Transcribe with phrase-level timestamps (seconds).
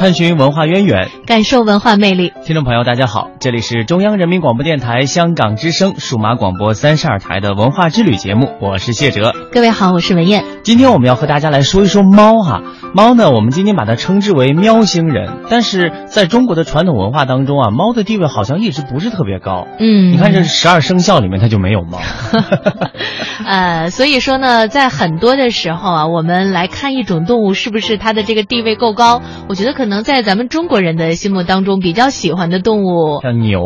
[0.00, 2.32] 探寻文化渊源，感受文化魅力。
[2.46, 9.34] 听众朋友，大家好，这里是中央人民广播电台香港之声数码广播三十二台的文化之旅节目，我是谢哲。
[9.52, 10.42] 各位好，我是文燕。
[10.64, 12.62] 今天我们要和大家来说一说猫哈。
[12.92, 19.68] 猫呢，我们今天把它称之为喵星人，但是在中国的传统文化当中啊，猫的地位好像一直不是特别高。
[19.78, 22.00] 嗯，你看这十二生肖里面它就没有猫。
[23.46, 33.60] 呃，所以说呢，在很多的时候啊，我们来看一种动物是不是它的这个地位够高，我觉得可能在咱们中国人的心目当中比较喜欢的动物，像牛。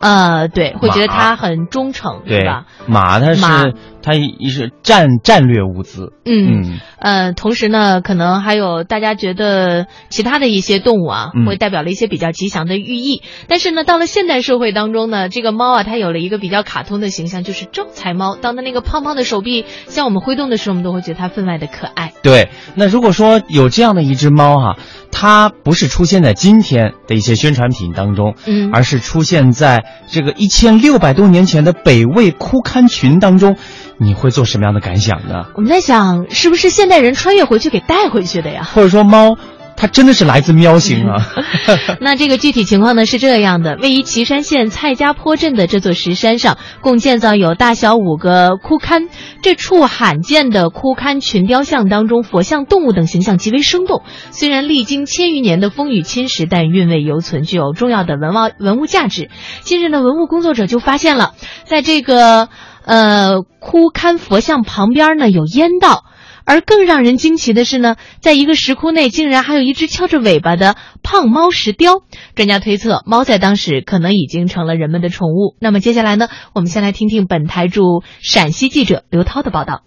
[0.00, 2.64] 呃，对，会觉得它很忠诚，对吧？
[2.86, 13.22] 马它是它一是战战略物资，嗯呃，同时呢，可能还有大家觉得其他的一些动物啊，会代表了一些比较吉祥的寓意。
[13.46, 18.36] 但是呢，到了现代社会当中呢，这个猫啊，它有了一个比较卡通的形象，就是招财猫。
[18.36, 22.14] 当它那个胖胖的手臂向我们挥动的时候，我们都会觉得它分外的可爱。
[22.22, 24.78] 对，那如果说有这样的一只猫哈，
[25.12, 33.56] 它不是出现在今天的一些宣传品当中，嗯，而是出现在这个一千六百多年前的北魏枯堪群当中，
[33.98, 35.46] 你会做什么样的感想呢？
[35.54, 38.68] 我们在想，是不是现代人穿越回去给带回去的呀？
[38.74, 39.36] 或者说猫？
[39.80, 41.26] 它真的是来自喵星啊！
[42.02, 49.08] 那这个具体情况呢是这样的：位于岐山县蔡家坡镇的这座石山上，共建造有大小五个窟龛。
[49.40, 54.02] 这处罕见的窟龛群雕像当中，佛像、动物等形象极为生动。
[54.32, 59.30] 虽然历经千余年的风雨侵蚀，但韵味犹存，具有重要的文化文物价值。
[59.62, 61.32] 近日呢，文物工作者就发现了，
[61.64, 62.50] 在这个
[62.84, 66.04] 呃窟龛佛像旁边呢有烟道。
[66.44, 72.02] 而更让人惊奇的是呢，在一个石窟内竟然还有一只翘着尾巴的胖猫石雕。
[72.34, 75.56] 专家推测，猫在当时可能已经成了人们的宠物。
[75.60, 79.82] 那么接下来呢，我们先来听听本台驻陕西记者刘涛的报道。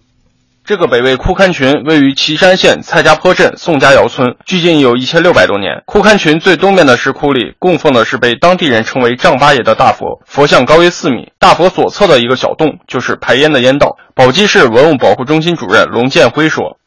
[0.65, 5.83] 这个北魏枯龛群位于岐山县蔡家坡镇宋家窑村，距今有一千六百多年。
[5.85, 11.33] 枯龛群最东面的石窟里供奉的是被当地人称为丈八爷的大佛，佛像高约四米。
[11.37, 13.97] 大佛左侧的一个小洞就是排烟的烟道。
[14.15, 16.77] 宝鸡市文物保护中心主任龙建辉说：“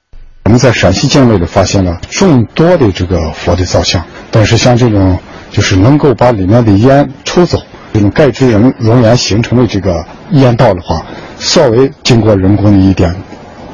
[0.47, 5.19] 我们在陕西境内的发现了众多的这个佛的造像，但是像这种
[5.51, 7.59] 就是能够把里面的烟抽走，
[7.93, 11.05] 这种钙质熔熔岩形成的这个烟道的话，
[11.37, 13.15] 稍微经过人工的一点。”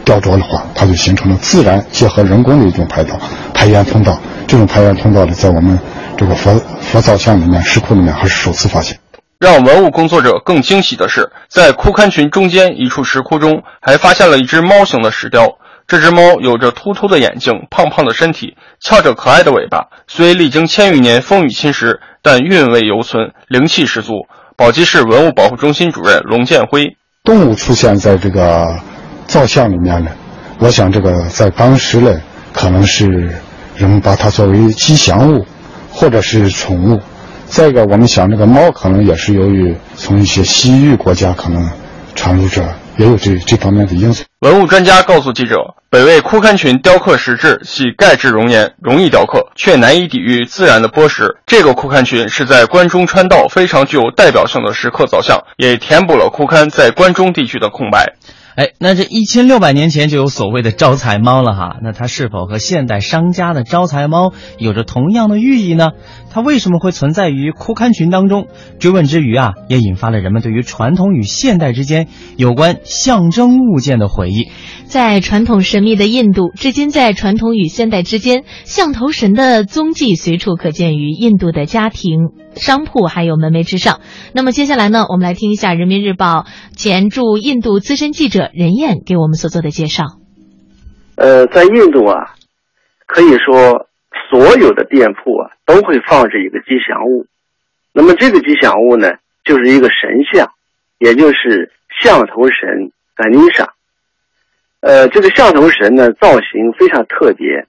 [0.04, 3.18] 雕琢的话，它就形成了自然结合人工的一种排道、
[3.54, 4.18] 排烟通道。
[4.46, 5.78] 这种排烟通道呢，在我们
[6.16, 8.98] 这个佛佛造像里面、石窟里面还是首次发现。
[9.38, 15.58] 让文物工作者更惊喜的是，在窟龛群中间一处石窟中，还发现了一只猫形的石雕。
[15.88, 19.88] 这只猫有着突突的眼睛、胖胖的身体、翘着可爱的尾巴。
[20.06, 24.26] 虽历经千余年风雨侵蚀，但韵味犹存，灵气十足。
[24.56, 28.91] 宝鸡市文物保护中心主任龙建辉：动物出现在这个。
[29.32, 30.10] 造像里面呢，
[30.58, 32.20] 我想这个在当时呢，
[32.52, 33.06] 可能是
[33.74, 35.46] 人们把它作为吉祥物，
[35.90, 37.00] 或者是宠物。
[37.46, 41.66] 再一个，我们想这个猫可能也是由于从一些西域国家可能
[42.14, 42.62] 传入这，
[42.98, 44.24] 也有这这方面的因素。
[44.40, 45.56] 文物专家告诉记者，
[45.88, 51.24] 北魏枯龛群雕刻石质系钙质熔岩，容易雕刻，却难以抵御自然的剥蚀。
[51.46, 58.12] 这个枯龛群是在关中川道非常具有代表性的石刻造像，也填补了枯龛在关中地区的空白。
[58.54, 65.92] 哎，那这一千六百年前就有所谓的招财猫了哈，那它是否和现代商家的招财猫有着同样的寓意呢？
[66.30, 68.48] 它为什么会存在于枯龛群当中？
[68.78, 74.48] 追问之余啊，也引发了人们对于传统与现代之间有关象征物件的回忆。
[74.84, 84.00] 在传统神秘的印度，至今在传统与现代之间，象头神的踪迹随处可见于印度的家庭、商铺还有门楣之上。
[84.34, 86.46] 那么接下来呢，我们来听一下人民日报
[86.76, 90.04] 前驻印度资深记者任燕给我们所做的介绍。
[91.16, 92.34] 呃，在印度啊，
[93.06, 93.88] 可以说
[94.30, 97.26] 所有的店铺啊都会放置一个吉祥物。
[97.92, 99.12] 那么这个吉祥物呢，
[99.44, 100.50] 就是一个神像，
[100.98, 101.70] 也就是
[102.02, 103.74] 象头神甘尼莎。
[104.80, 107.66] 呃，这个象头神呢，造型非常特别，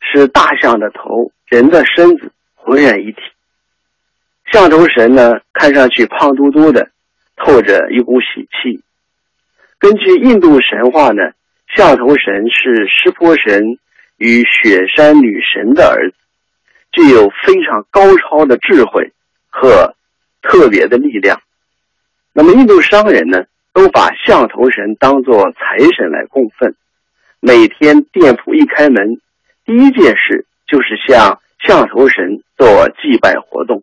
[0.00, 3.18] 是大象的头，人的身子，浑然一体。
[4.50, 6.90] 象头神呢，看上去胖嘟嘟的，
[7.36, 8.82] 透着一股喜气。
[9.78, 11.22] 根据印度神话呢，
[11.74, 13.78] 象头神是湿婆神
[14.16, 16.16] 与雪山女神的儿子，
[16.90, 19.12] 具有非常高超的智慧
[19.48, 19.94] 和
[20.42, 21.40] 特别的力量。
[22.32, 23.44] 那么，印度商人呢？
[23.74, 26.74] 都把象头神当作财神来供奉，
[27.40, 29.18] 每天店铺一开门，
[29.64, 33.82] 第一件事就是向象头神做祭拜活动。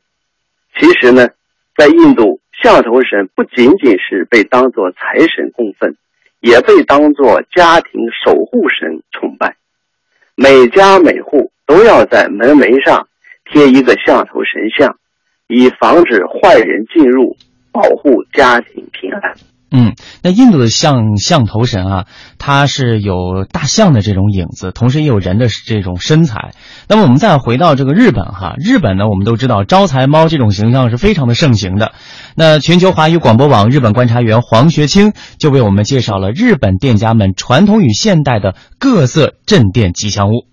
[0.79, 1.27] 其实呢，
[1.75, 5.93] 在印度，象头神不仅仅是被当作财神供奉，
[6.39, 9.57] 也被当作家庭守护神崇拜。
[10.35, 13.09] 每家每户都要在门楣上
[13.43, 14.97] 贴一个象头神像，
[15.47, 17.35] 以防止坏人进入，
[17.73, 19.35] 保护家庭平安。
[19.71, 19.93] 嗯，
[20.23, 22.05] 那印度的象象头神啊，
[22.39, 26.53] 它是有大象的这种影子，同时也有人的这种身材。
[26.87, 31.91] 那么我们再回到这个日本哈，日本呢，我们都知道招财猫这种形象是非常的盛行的。
[32.35, 40.45] 那全球华语广播网日本观察员黄学清就为我们介绍了日本店家们传统与现代的各色镇店吉祥物。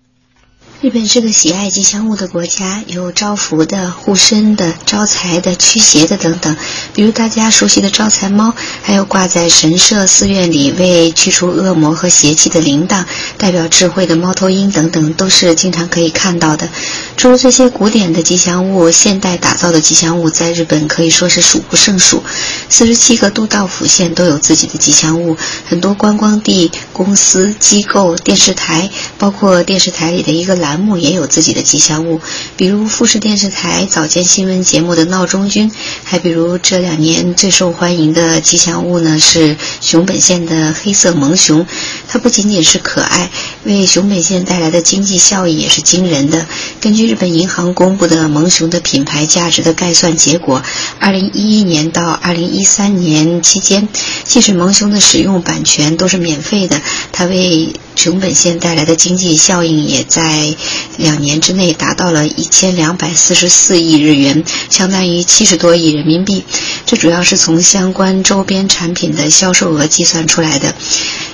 [0.79, 6.55] 日本是个喜爱吉祥物的国家，有招福的、护身的、招财的、驱邪的等等。
[6.93, 8.53] 比如大家熟悉的招财猫，
[8.83, 13.05] 还有挂在神社、寺院里为驱除恶魔和邪气的铃铛，
[13.39, 16.69] 代表智慧的猫头鹰等等，都是经常可以看到的。
[17.17, 22.21] 除了这些古典的吉祥物，现代打造的吉祥物在日本可以说是数不胜数。
[22.69, 25.35] 四十七个都道府县都有自己的吉祥物，
[25.67, 32.19] 很多观光地、公司、机构、电视台，包括电视台里的一个栏栏目也有自己的吉祥物，
[32.57, 35.71] 比如富士电视台早间新闻节目的闹钟君，
[36.03, 41.65] 还比如这两年最受欢迎的吉祥物呢是熊本县的黑色萌熊，
[42.09, 43.29] 它不仅仅是可爱，
[43.63, 46.45] 为熊本县带来的经济效益也是惊人的。
[46.81, 50.61] 根据日本银行公布的萌熊的品牌价值的概算结果，
[50.99, 53.87] 二零一一年到二零一三年期间，
[54.25, 56.81] 即使萌熊的使用版权都是免费的，
[57.13, 60.55] 它为熊本县带来的经济效应也在
[60.97, 66.43] 两年之内达到了一千两百四十四亿日元，相当于七十多亿人民币。
[66.85, 70.75] 这主要是从相关周边产品的销售额计算出来的。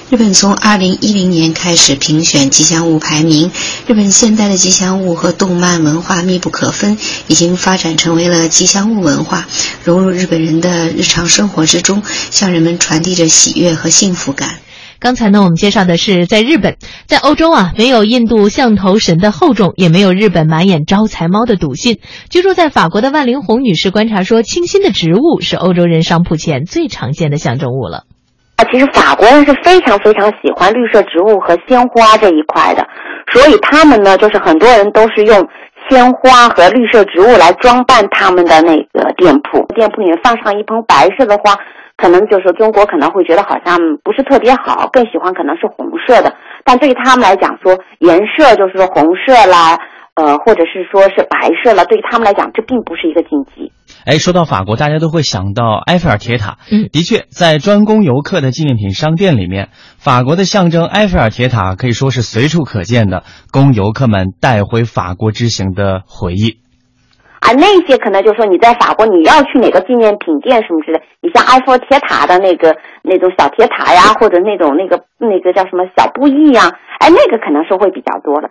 [0.10, 3.52] 日本从二零一零年开始评选吉祥物排名，
[3.86, 9.48] 日本现代的吉祥物和动漫文化密不可分，已经发展成为了吉祥物文化，
[9.84, 12.02] 融入日本人的日常生活之中，
[12.32, 14.60] 向人们传递着喜悦和幸福感。
[15.04, 16.78] 刚才呢，我们介绍的是在日本，
[17.08, 22.00] 在欧洲啊，没有印度象头神的厚重，也没有日本满眼招财猫的笃信。
[22.30, 28.06] 居住在法国的万灵红女士观察说，清新的植物是欧洲人商铺前最常见的象征物了。
[28.56, 32.88] 啊，其实法国人是非常非常喜欢绿色植物和鲜花这一块的，
[33.34, 35.46] 所以他们呢，就是很多人都是用
[35.90, 39.68] 鲜花和绿色植物来装扮他们的那个店铺。
[39.76, 41.58] 店铺里面放上一盆白色的花，
[41.96, 46.34] 可能就是中国可能会觉得好像不是特别好，更喜欢可能是红色的。
[46.66, 49.78] 但对于他们来讲，说颜色就是说红色啦，
[50.16, 53.72] 呃，或者是说是白色了，对于他们来讲，这并不是一个禁忌。
[54.06, 56.58] 哎，说到法国，大家都会想到埃菲尔铁塔。
[56.72, 66.63] 嗯，的确，在专供游客的纪念品商店里面，法国的象征埃菲尔铁塔可以说是随处可见的，供游客们带回法国之行的回忆。
[67.44, 78.50] 啊，那些可能就是说你在法国，你要去哪个纪念品店什么之类，你像埃菲尔铁塔的那个那种小铁塔呀，或者那种那个那个叫什么小布艺呀，哎，那个可能是会比较多的。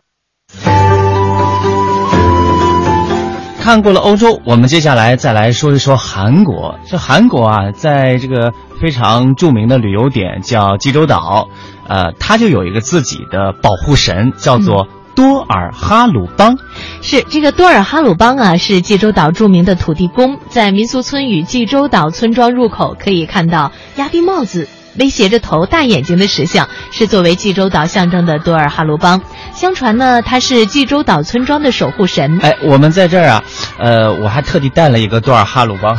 [3.62, 6.74] 看过了欧洲，我们接下来再来说一说韩国。
[6.84, 11.48] 这韩国啊，在这个非常著名的旅游点叫济州岛，
[11.88, 16.58] 呃，它就有一个自己的保护神，叫做多尔哈鲁邦。
[17.00, 20.38] 是这个多尔哈鲁邦啊，是济州岛著名的土地公。
[20.48, 29.20] 在民俗村与济州岛村庄入口可以看到压低帽子、威胁着头、大眼睛的石像，是作为济州岛象征的多尔哈鲁邦。
[29.54, 32.38] 相传呢，他是济州岛村庄的守护神。
[32.40, 33.44] 哎，我们在这儿啊，
[33.78, 35.98] 呃，我还特地带了一个多尔哈鲁邦。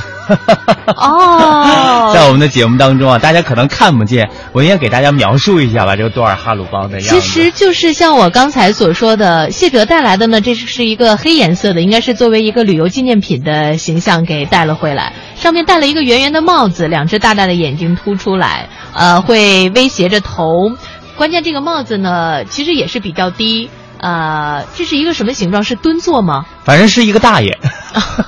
[0.96, 7.20] 哦， 在我们的节目当中啊，大家可能看不见，我应该给大家描述一下吧，这个多尔哈鲁邦的样子。
[7.20, 15.14] 其实就是像我刚才所说的，谢哲带来的呢，这是一个黑颜色的，应该是作为一个旅游纪念品的形象给带了回来。
[15.36, 20.72] 上面戴了一个圆圆的帽子，两只大大的眼睛凸出来，呃，会威胁着头。
[21.16, 23.70] 关键这个帽子呢，其实也是比较低。
[24.04, 25.64] 呃，这是一个什么形状？
[25.64, 26.46] 是蹲坐吗？
[26.66, 27.58] 反正是一个大爷。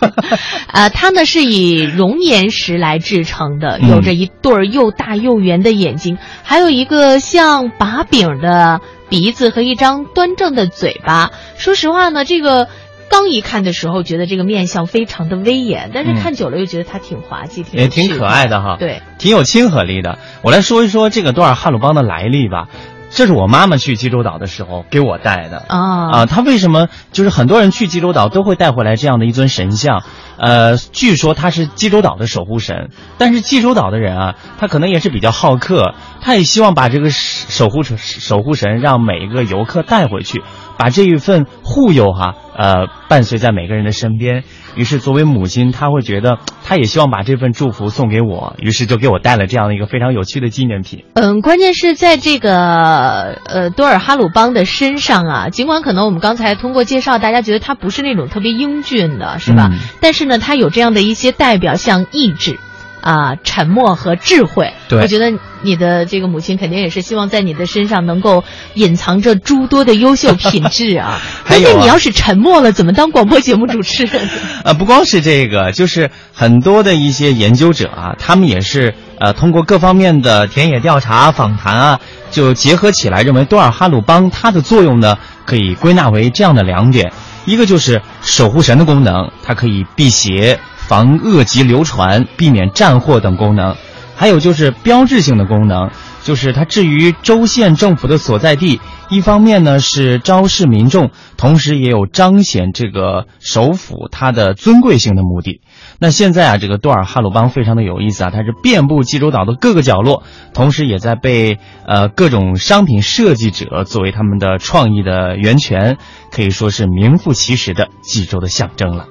[0.72, 8.80] 呃，它呢是以熔岩石来制成的，嗯有着一对儿又大又圆的眼睛，还有一个像把柄的
[9.10, 11.32] 鼻子和一张端正的嘴巴。
[11.58, 12.70] 说实话呢，这个。
[13.08, 20.18] 刚一看的时候，觉得这个面相非常的威严，但是嗯看久了又觉得它挺滑稽，挺也挺可爱的哈，对，挺有亲和力的。
[20.42, 22.68] 我来说一说这个多尔哈鲁邦的来历吧。
[23.16, 30.04] 这是我妈妈去济州岛的时候给我带的啊啊，她为什么就是很多人去济州岛都会带回来这样的一尊神像？
[30.38, 35.96] 呃，据说他是济州岛的守护神，但是济州岛的人啊，他可能也是比较好客，
[36.26, 40.42] 他也希望把这个守护神守护神让每一个游客带回去，
[40.76, 44.44] 把这一份护佑哈、呃，伴随在每个人的身边。
[44.76, 51.06] 于是作为母亲，她会觉得，她也希望把这份祝福送给我，于是就给我带了这样的一个非常有趣的纪念品。
[51.14, 59.70] 嗯，关键是在这个呃多尔哈鲁邦的身上啊，尽管可能我们刚才通过介绍，大家觉得他不是那种特别英俊的，是吧？
[59.72, 62.58] 嗯但是呢，他有这样的一些代表，像意志。
[63.06, 65.00] 啊，沉默和智慧，对。
[65.00, 65.32] 我觉得
[65.62, 68.44] 你的这个母亲肯定也是希望在你的身上能够
[68.74, 71.22] 隐藏着诸多的优秀品质啊。
[71.48, 74.28] 关键你要是沉默了，怎么当广播节目主持人？
[74.66, 82.00] 呃，不光是这个，就是很多的一些研究者啊，他们也是呃通过各方面的田野调查、访谈啊，
[82.32, 87.14] 就结合起来，认为多尔哈鲁邦它的作用呢，可以归纳为这样的两点：
[87.46, 93.76] 一个就是守护神的功能，它可以辟邪、防恶疾流传、避免战祸等功能；
[94.16, 95.92] 还有就是标志性的功能，
[96.24, 105.62] 就是它置于州县政府的所在地，一方面呢是昭示民众，同时也有彰显这个首府它的尊贵性的目的。
[106.00, 110.24] 那现在啊，这个多尔哈鲁邦非常的有意思啊，它是遍布济州岛的各个角落，
[110.54, 115.98] 同时也在被呃各种商品设计者作为他们的创意的源泉，
[116.32, 119.08] 可以说是名副其实的济州的象征了。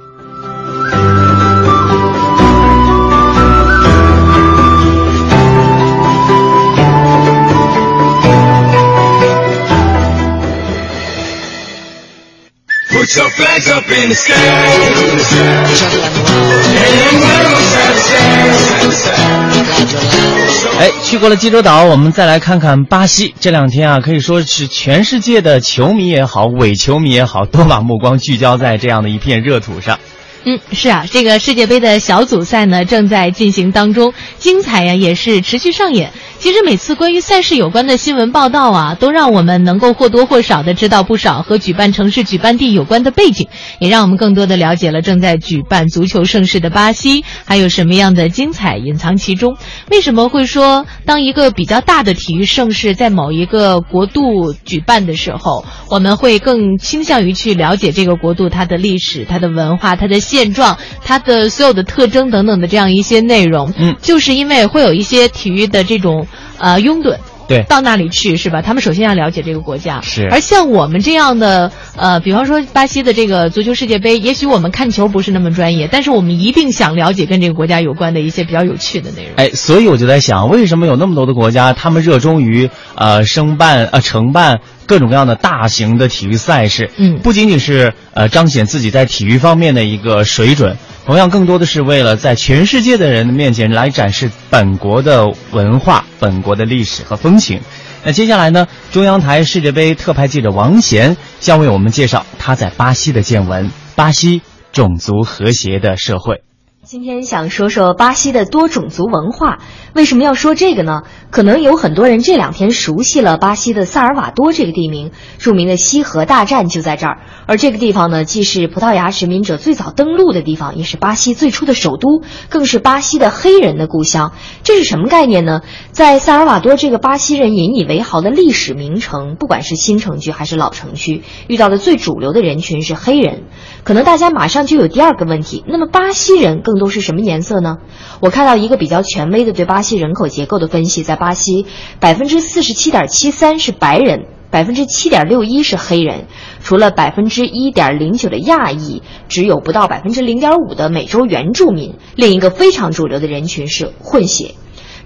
[20.79, 23.35] 哎，去过了济州岛，我们再来看看巴西。
[23.39, 29.99] 这两天啊，可以说是全世界的球迷也好，伪球迷也好，都把目光聚焦在这样的一片热土上。
[30.47, 36.13] 嗯，是啊，这个世界杯的小组赛呢正在进行当中，精彩呀也是持续上演。
[36.45, 43.49] 其实每次关于赛事有关的新闻报道啊，都让我们能够或多或少的知道不少和举办城市、举办地有关的背景，
[43.79, 49.57] 也让我们更多的了解了正在举办足球盛事的巴西，还有什么样的精彩隐藏其中。
[49.91, 63.73] 为什么会说，当一个比较大的体育盛事在某一个国度举办的时候，我们会更倾向于去了解这个国度它的历史、它的文化、它的现状、它的所有的特征等等的这样一些内容。
[63.79, 66.27] 嗯，就是因为会有一些体育的这种
[66.59, 67.17] 呃拥趸。
[67.47, 68.63] 对，到那里去是吧？
[68.63, 70.27] 他们首先要了解这个国家，是。
[70.31, 79.33] 而像我们这样的，呃，比方说巴西的这个足球世界杯，也许我们看球不是那么专业，但是我们一定想了解跟这个国家有关的一些比较有趣的内容。
[79.37, 86.91] 哎，所以我就在想，为什么有那么多的国家，他们热衷于呃申办呃承办各种各样的大型的体育赛事？
[86.97, 90.79] 嗯，不仅仅是呃彰显自己在体育方面的一个水准。
[91.07, 97.61] 同样，更多的是为了在全世界的人面前来展示本国的文化、本国的历史和风情。
[98.05, 104.41] 那接下来呢，中央台世界杯特派记者王贤将为我们介绍他在巴西的见闻——巴西
[104.73, 106.43] 种族和谐的社会。
[106.87, 109.59] 今天想说说巴西的多种族文化。
[109.95, 111.05] 为什么要说这个呢？
[111.31, 117.21] 可能有很多人这两天熟悉了巴西的萨尔瓦多这个地名，著名的西河大战就在这儿。
[117.47, 124.33] 而这个地方呢，既是葡萄牙殖民者最早登陆的地方，也是巴西最初的首都，更是巴西的黑人的故乡。
[124.63, 125.63] 这是什么概念呢？
[125.93, 133.45] 在萨尔瓦多这个巴西人引以为豪的历史名城，不管是新城区还是老城区，遇到的最主流的人群是黑人。
[133.85, 137.79] 可能大家马上就有第二个问题：那么巴西人更都是什么颜色呢？
[138.21, 141.67] 我看到一个比较权威的对巴西人口结构的分析，在巴西，
[142.01, 146.27] 百分之四十七点七三是白人，百分之七点六一是黑人，
[146.63, 151.95] 除了百分之一点零九的亚裔，只有不到百分之零点五的美洲原住民。
[152.15, 154.55] 另一个非常主流的人群是混血。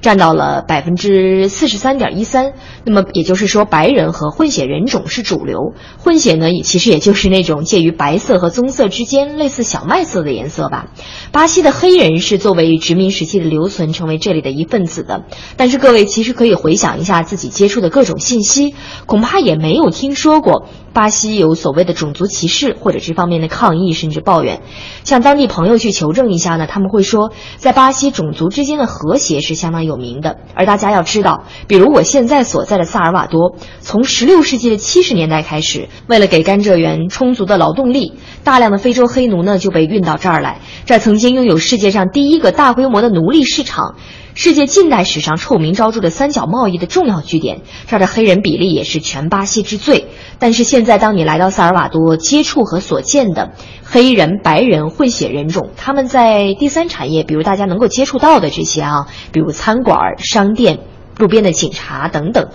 [0.00, 2.52] 占到了百分之四十三点一三。
[2.84, 5.74] 那么也就是说，白人和混血人种是主流。
[5.98, 10.88] 混血呢，也其实也就是那种介于白色和棕色之间，类似小麦色的颜色吧。
[11.32, 15.24] 巴西的黑人是作为殖民时期的留存，成为这里的一份子的。
[15.56, 18.74] 但是各位其实可以回想一下自己接触的各种信息，
[19.06, 20.66] 恐怕也没有听说过。
[20.94, 24.62] 巴西有所谓的种族歧视或者这方面的抗议甚至抱怨，
[25.04, 30.36] 向当地朋友去求证一下呢，他们会说，在巴西种族之间的和谐是相当于有名的。
[30.54, 38.12] 而大家要知道，比如我现在所在的萨尔瓦多，从十六世纪的70年代开始，为了给甘蔗园充足的劳动力，
[38.44, 40.60] 大量的非洲黑奴呢就被运到这儿来。
[40.86, 43.96] 这曾经拥有世界上第一个大规模的奴隶市场。
[44.38, 50.06] 世界近代史上臭名昭著的三角贸易的重要据点，这儿的黑人比例也是全巴西之最。
[50.38, 60.78] 但是现在，当你来到萨尔瓦多，接触和所见的黑人、白人、混血人种，他们在第三产业，比如大家能够接触到的这些啊，比如餐馆、商店、
[61.18, 62.50] 路边的警察等等。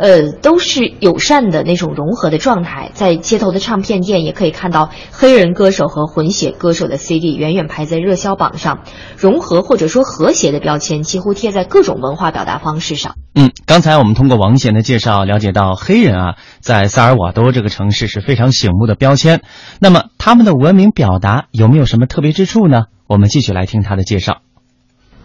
[0.00, 8.80] 呃，都是友善的那种融合的状态，在街头的唱片店也可以看到黑人歌手和混血歌手的 CD 远远排在热销榜上，
[9.18, 13.14] 融合或者说和谐的标签几乎贴在各种文化表达方式上。
[13.34, 19.42] 嗯，刚才我们通过王贤的介绍了解到，黑人啊，在萨尔瓦多这个城市是非常醒目的标签。
[19.80, 22.84] 那么他们的文明表达有没有什么特别之处呢？
[23.06, 24.38] 我们继续来听他的介绍。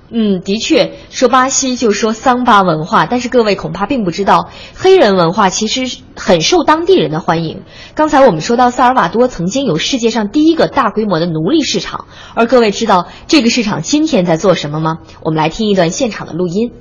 [0.09, 7.63] 嗯，的确，说巴西就说桑巴文化，但是各位恐怕并不知道，黑人文化其实很受当地人的欢迎。
[7.95, 14.99] 刚才我们说到萨尔瓦多曾经有世界上第一个大规模的奴隶市场，而各位知道这个市场今天在做什么吗？
[15.23, 16.71] 我们来听一段现场的录音。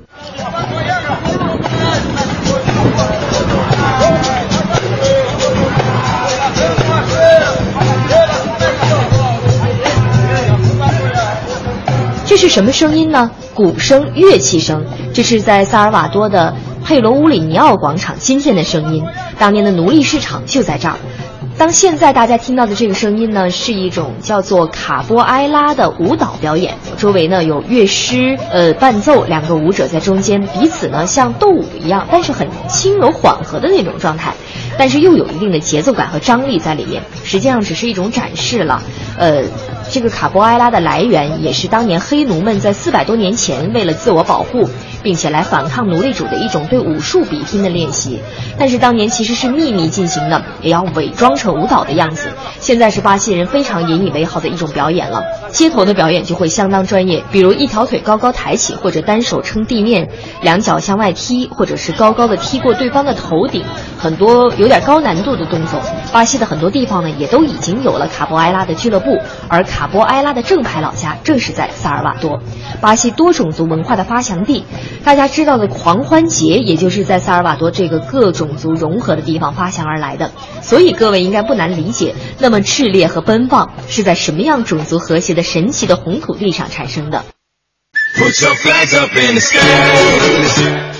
[12.34, 13.30] 这是什么声音呢？
[13.54, 14.84] 鼓声、乐器声。
[15.12, 16.52] 这是在萨尔瓦多的
[16.84, 19.04] 佩罗乌里尼奥广场今天的声音。
[19.38, 20.96] 当年的奴隶市场就在这儿。
[21.56, 26.74] 当现在大家听到的这个声音呢，是一种叫做卡波埃拉的舞蹈表演。
[26.96, 34.34] 周围呢有乐师呃伴奏，两个舞者在中间，彼此呢像斗舞一样，但是很轻柔缓和的那种状态，
[34.78, 37.02] 但是又有一定的节奏感和张力在里面。
[37.24, 38.82] 实际上只是一种展示了，
[39.18, 39.42] 呃。
[39.90, 44.66] 这个卡波埃拉的来源也是当年黑奴们在四百多年前为了自我保护，
[45.02, 48.18] 并且来反抗奴隶主的一种对武术比拼的练习。
[48.58, 52.30] 但是当年其实是秘密进行的，也要伪装成舞蹈的样子。
[52.60, 55.22] 现在是巴西人非常引以为豪的一种表演了。
[55.50, 60.08] 街头的表演就会相当专业，比如一条腿高高抬起，或者单手撑地面，
[60.40, 63.62] 两脚向外踢，或者是高高的踢过对方的头顶，
[63.98, 65.78] 很多有点高难度的动作。
[66.10, 72.40] 巴西的很多地方呢，也都已经有了卡波埃拉的俱乐部，而卡波埃拉的正牌老家正是在萨尔瓦多，
[72.80, 74.64] 巴西多种族文化的发祥地。
[75.04, 80.30] 大家知道的狂欢节，也就是在萨尔瓦多这个各种族融合的地方发祥而来的。
[80.62, 85.42] 所以各位应该不难理解，那么炽烈和奔放是在什么样种族和谐的？
[85.42, 87.22] 神奇的红土地上产生的。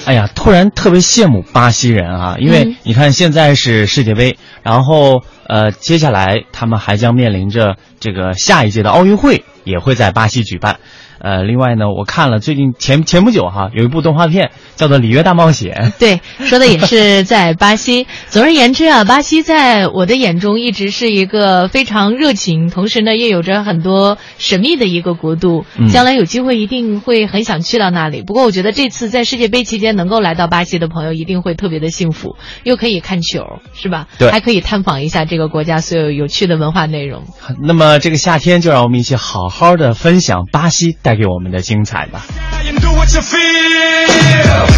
[0.07, 10.79] 哎呀，突然特别羡慕巴西人啊，因为你看现在是世界杯，然后呃，接下来他们还将面临着这个下一届的奥运会也会在巴西举办。
[11.25, 18.07] 呃，另外呢，我看了最近前前不久哈，有一部动画片叫做《里约大冒险》，对，说的也是在巴西。
[18.29, 25.65] 总而言之啊，巴西在我的眼中一直是一个非常热情，同时呢，又有着很多神秘的一个国度。
[25.91, 28.21] 将来有机会一定会很想去到那里。
[28.21, 34.09] 不过我觉得这次在世界杯期间能够来到巴西的朋友一定会特别的幸福，又可以看球，是吧？
[34.19, 37.23] 对，还可以探访一下这个国家所有有趣的文化内容。
[37.63, 41.14] 那么这个夏天，就让我们一起好好的分享巴西带。
[41.15, 42.25] 给我们的精彩吧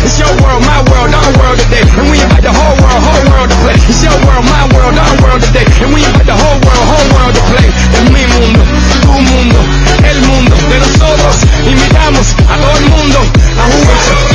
[0.06, 3.24] it's your world my world our world today and we invite the whole world whole
[3.30, 6.34] world to play it's your world my world our world today and we invite the
[6.36, 7.66] whole world whole world to play
[7.98, 8.70] and we move move
[9.06, 9.68] move move move move
[10.04, 13.22] hell move move that solos in me damos i don't move no
[13.58, 14.25] i won't wait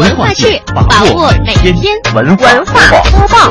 [0.00, 3.50] 文化趣，把握每天文文化播报。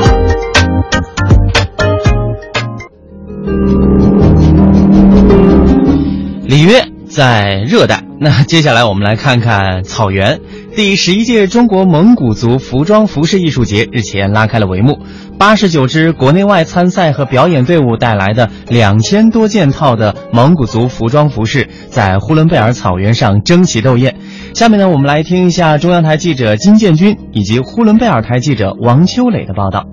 [6.44, 10.40] 里约在热带，那接下来我们来看看草原。
[10.76, 14.98] 第十一届中国蒙古族服装服饰艺术节日前拉开了帷幕，
[15.38, 24.16] 八十九支国内外参赛和表演队伍带来的两千多件套的蒙古族服装服饰，在呼伦贝尔草原上争奇斗艳。
[24.54, 29.84] 下面呢，我们来听一下中央台记者金建军以及呼伦贝尔台记者王秋磊的报道。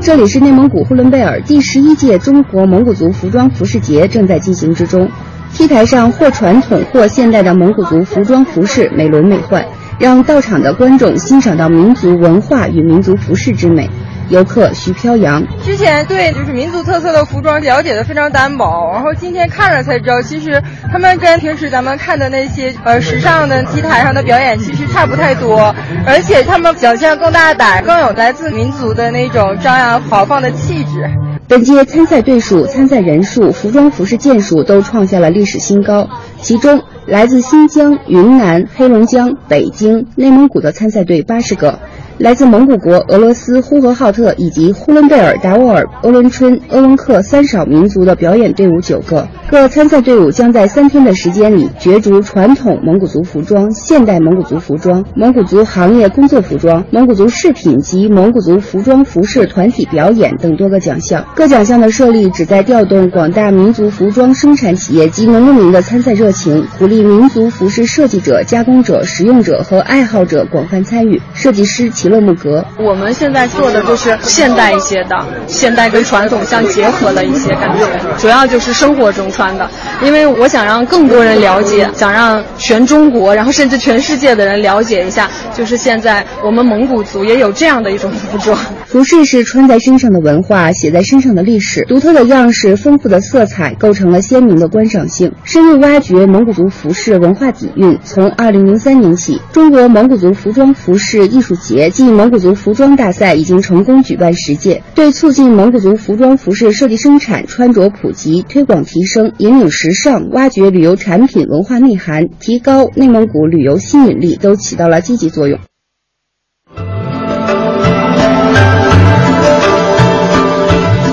[0.00, 5.08] 这里是内蒙古呼伦贝尔第十一届中国蒙古族服装服饰节正在进行之中。
[5.56, 9.64] T 台上或传统或现代的蒙古族服装服饰美轮美奂，
[9.98, 13.88] 让到场的观众欣赏到民族文化与民族服饰之美。
[14.28, 25.74] 游客徐飘扬之前对就是民族特色的服装了解的非常单薄，然后今天看了才知道，其实他们跟平时咱们看的那些呃时尚的 T 台上的表演其实差不太多，
[26.06, 31.08] 而且他们表现更大胆，更有来自民族的那种张扬豪放的气质。
[31.48, 36.08] 本届参赛队数、参赛人数、服装服饰件数都创下了历史新高，
[36.42, 41.78] 其中来自新疆、云南、黑龙江、北京、内蒙古的参赛队八十个。
[42.18, 49.28] 来自蒙古国、俄罗斯、呼和浩特以及呼伦贝尔、达斡尔、鄂伦春、鄂温克三少民族的表演队伍九个。
[49.50, 61.22] 各参赛队伍将在三天的时间里角逐传统蒙古族服装、现代蒙古族服装、蒙古族行业工作服装、蒙古族饰品及蒙古族服装服饰团体表演等多个奖项。
[61.34, 71.20] 各奖项的设立旨在调动广大民族服装生产企业及农民的参赛热情，鼓励民族服饰设计者、加工者、使用者和爱好者广泛参与。
[71.34, 77.84] 设计师齐勒木格，我们现在做的就是现代一些的，现代跟传统相结合的一些感觉，
[78.16, 79.68] 主要就是生活中穿的。
[80.04, 88.56] 因为我想让更多人了解，想让全中国，然后甚至全世界的人了解一下，就是现在我们蒙古族也有这样的一种服装。
[88.84, 95.32] 服饰是穿在身上的文化，写在身上的历史，独特的样式、丰富的色彩，构成了鲜明的观赏性。
[95.42, 97.98] 深入挖掘蒙古族服饰文化底蕴。
[98.04, 115.58] 从二零零三年起，中国蒙古族服装服饰艺术节暨蒙古族服装大赛已经成功举办十届，对促进蒙古族服装服饰设计生产、穿着普及、推广提升、引领时尚、挖掘旅游产品文化内涵、提高内蒙古旅游吸引力，都起到了积极作用。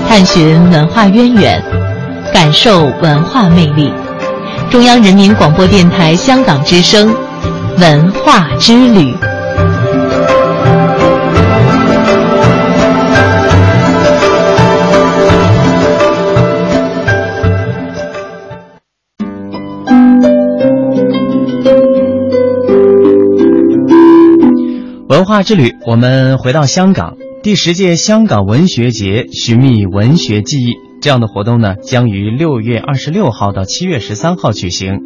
[0.06, 1.62] 探寻文化渊源，
[2.34, 3.90] 感受文化魅力。
[4.70, 7.10] 中央人民广播电台香港之声，
[7.80, 9.14] 文化之旅。
[25.14, 27.16] 文化之旅，我们回到香港。
[27.40, 35.02] 第十届香港文学节寻觅文学记忆这样的活动呢，将于六月二十六号到七月十三号举行。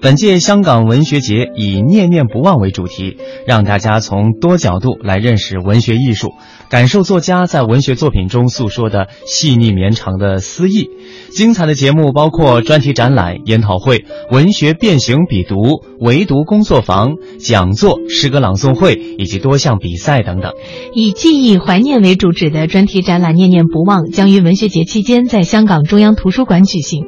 [0.00, 3.16] 本届香港文学节以“念念不忘”为主题，
[3.48, 6.34] 让大家从多角度来认识文学艺术，
[6.70, 10.88] 感受作家在文学作品中诉说的细腻绵长的思意。
[11.30, 15.56] 精彩的节目包括专题展览、研讨会、文学变形笔读、
[15.98, 20.52] 围读工作坊、讲座、诗歌朗诵会以及多项比赛等等。
[20.94, 27.04] 以记忆怀念为主旨的专题展览“念念不忘”将于文学节期间在香港中央图书馆举行。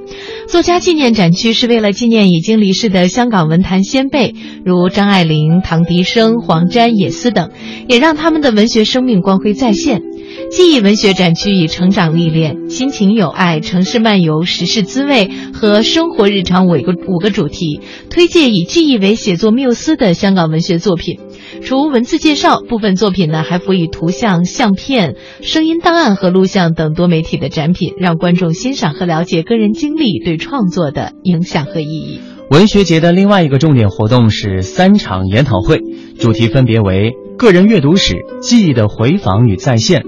[0.51, 4.35] 作家纪念展区是为了纪念已经离世的香港文坛先辈，
[4.65, 7.51] 如张爱玲、唐迪生、黄沾、野思等，
[7.87, 10.03] 也让他们的文学生命光辉再现。
[10.51, 21.21] 记忆文学展区以成长历练、亲情友爱、城市漫游、时事滋味和生活日常五个五个主题，推介以记忆为写作缪斯的香港文学作品。
[21.63, 32.21] 除文字介绍，部分作品呢还辅以图像、相片、声音档案和录像等多媒体的展品，让观众欣赏和了解个人经历对创作的影响和意义。
[32.51, 35.81] 文学节的另外一个重点活动是三场研讨会，
[36.19, 40.03] 主题分别为个人阅读史、记忆的回访与再现、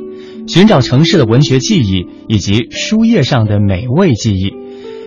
[0.48, 4.52] 寻找城市的文学记忆以及书页上的美味记忆。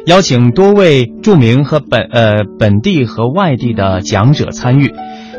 [0.05, 4.93] 邀请多位著名和本呃本地和外地的讲者参与，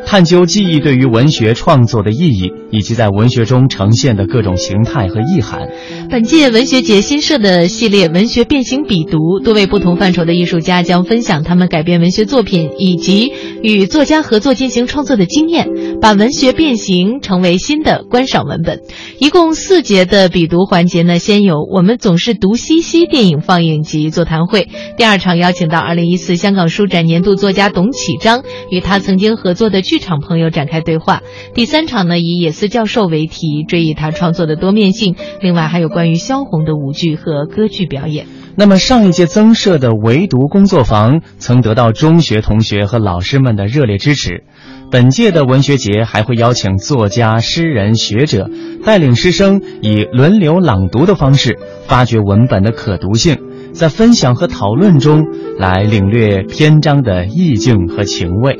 [0.09, 2.53] 探究记忆对于文学创作的意义。
[2.71, 5.69] 以及在文学中呈现的各种形态和意涵。
[6.09, 15.67] 本届文学节新设的系列“文学变形笔读”，多位不同范畴的艺术家将分享他们改编文学作品以及与作家合作进行创作的经验，
[16.01, 18.81] 把文学变形成为新的观赏文本。
[19.19, 31.21] 一共四节的笔读环节呢，先有“我们总是读西西”电影放映及座谈会，第二场邀请到2014香港书展年度作家董启章与他曾经合作的剧场朋友展开对话，
[31.53, 35.87] 第三场呢以野思教授为题，追忆他创作的多面性，另外还有。
[35.97, 38.27] 关于萧红的舞剧和歌剧表演。
[38.55, 44.43] 那么上一届增设的围读工作坊曾得到中学同学和老师们的热烈支持。
[44.91, 48.49] 本届的文学节还会邀请作家、诗人、学者
[48.83, 53.37] 带领师生以轮流朗读的方式，发掘文本的可读性，
[53.71, 55.23] 在分享和讨论中
[55.57, 58.59] 来领略篇章的意境和情味。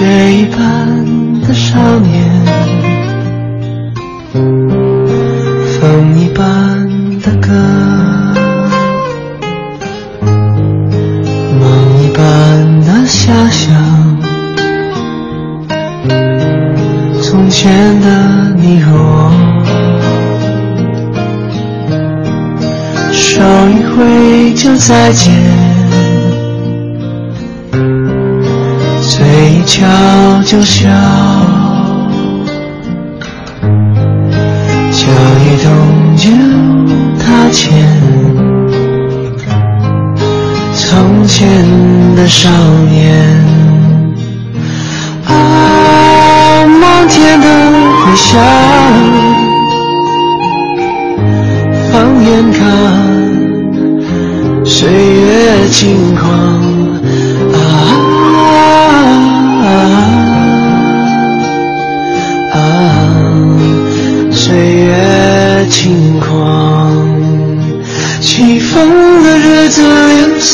[0.00, 2.24] 雪一般的少年，
[4.32, 6.88] 风一般
[7.20, 7.52] 的歌，
[11.58, 11.62] 梦
[12.02, 13.76] 一般的遐想。
[17.20, 19.30] 从前的你和我，
[23.12, 25.69] 少一回就再见。
[30.64, 30.88] 笑，
[34.92, 35.06] 脚
[35.44, 35.68] 一动
[36.16, 36.24] 就
[37.22, 37.68] 踏前，
[40.74, 41.36] 从前
[42.16, 42.48] 的少
[42.90, 43.18] 年，
[45.26, 45.30] 啊，
[46.80, 47.46] 漫天的
[48.04, 48.40] 回响，
[51.92, 52.60] 放眼看。
[54.64, 56.59] 岁月轻狂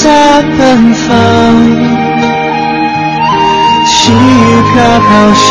[0.06, 0.12] 下
[0.56, 1.10] 奔放，
[3.84, 4.14] 细雨
[4.70, 5.44] 飘飘是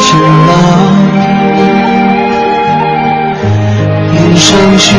[0.00, 0.08] 晴
[0.46, 0.50] 朗，
[4.14, 4.96] 云上去。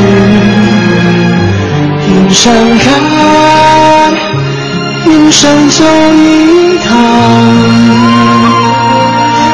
[2.07, 2.85] 云上看，
[5.07, 6.87] 云上走一趟，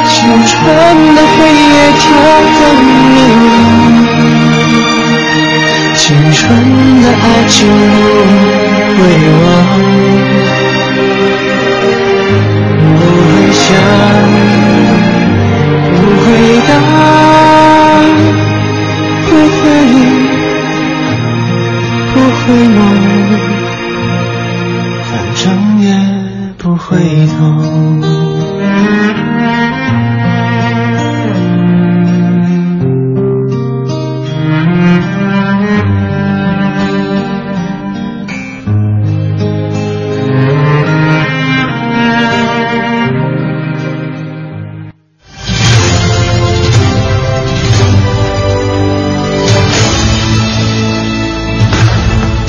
[0.03, 0.11] 青
[0.45, 0.53] 春
[1.15, 2.05] 的黑夜跳
[2.57, 2.59] 动
[3.15, 3.17] 了，
[5.95, 6.43] 青春
[7.01, 7.55] 的爱情
[8.59, 8.99] 不回
[9.41, 9.45] 望，
[12.79, 13.65] 不会想，
[15.93, 16.25] 不会
[16.67, 16.69] 答，
[19.27, 19.65] 不会。
[22.47, 22.79] 回眸，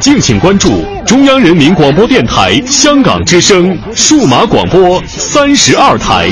[0.00, 6.28] 敬请关注中央人民广播电台香港之声数码广播三十二台。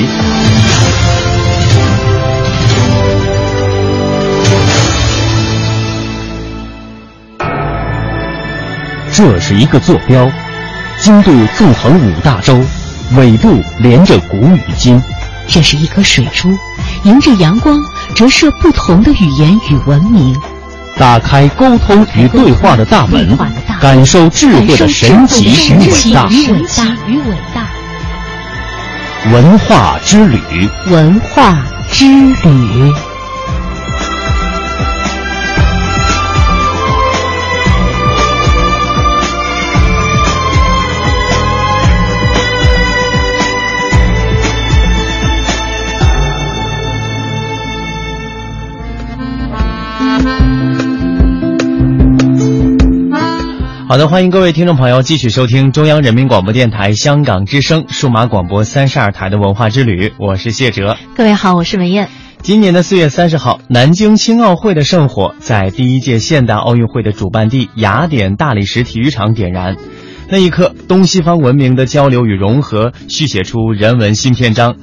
[9.11, 10.29] 这是一个坐标，
[10.99, 12.61] 经度纵横五大洲，
[13.17, 15.01] 纬度连着古与今。
[15.47, 16.49] 这是一颗水珠，
[17.03, 17.79] 迎着阳光
[18.15, 20.35] 折射不同的语言与文明。
[20.97, 23.37] 打开沟通与对话的大门，
[23.81, 26.27] 感受智慧的神奇与伟大。
[26.29, 27.67] 与伟大。
[29.31, 30.39] 文化之旅，
[30.89, 31.57] 文化
[31.91, 33.14] 之旅。
[53.87, 60.97] 好的，欢迎各位听众朋友继续收听中央人民广播电台香港之声数码广播三十二台的文化之旅，我是谢哲。
[61.15, 62.09] 各位好，我是文艳。
[62.41, 69.77] 今年的四月三十号，南京青奥会的圣火在第一届现代奥运会的主办地雅典大理石体育场点燃，
[70.29, 74.77] 那一刻，东西方文明的交流与融合续写出人文新篇章。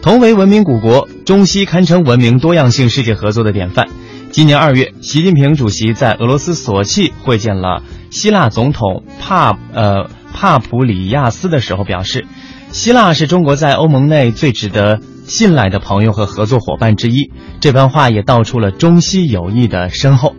[0.00, 3.88] 同为文明古国，中西堪称文明多样性世界合作的典范。
[4.36, 12.26] 今年二月，习近平主席在俄罗斯索契会见了希腊总统帕呃帕普里亚斯的时候表示，
[12.68, 17.30] 希腊是中国在欧盟内最值得信赖的朋友和合作伙伴之一。
[17.60, 20.36] 这番话也道出了中西友谊的深厚。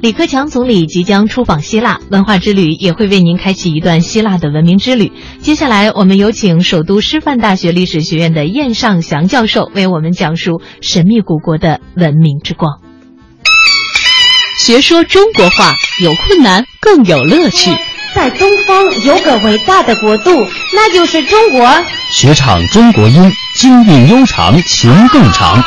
[0.00, 5.10] 李克强总理即将出访希腊，文化之旅也会为您开启一段希腊的文明之旅。
[5.40, 12.89] 接下来，我们有请首都师范大学历史学院的晏尚祥教授为我们讲述神秘古国的文明之光。
[14.70, 17.76] 学说中国话，有困难更有乐趣。
[18.14, 21.68] 在东方有个伟大的国度，那就是中国。
[22.12, 25.60] 学唱中国音，京韵悠长，情更长。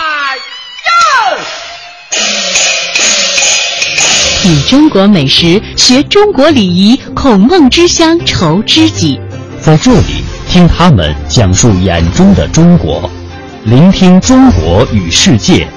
[4.41, 9.19] 品中国美食，学中国礼仪，孔孟之乡愁知己。
[9.59, 13.11] 在这里，听他们讲述眼中的中国，
[13.65, 15.67] 聆听中国与世界。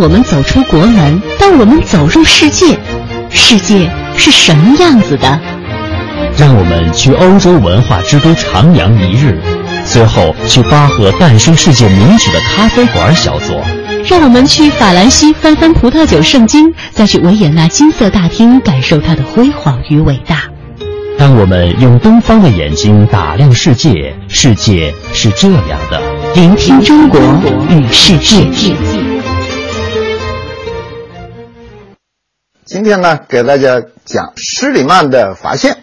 [0.00, 2.78] 我们走出国门，当我们走入世界，
[3.28, 3.86] 世界
[4.16, 5.38] 是什么样子的？
[6.38, 9.38] 让我们去欧洲文化之都徜徉一日，
[9.84, 13.62] 随后去巴赫诞生世界名曲的咖啡馆小坐。
[14.08, 20.44] 让我们去法兰西翻翻葡萄酒圣经，再去维也纳金色大厅感受它的辉煌与伟大。
[21.18, 26.00] 当我们用东方的眼睛打量世界，世界是这样的。
[26.34, 27.20] 聆听中国
[27.68, 28.46] 与世界。
[32.70, 35.78] 今天呢，给大家讲施里曼的发现。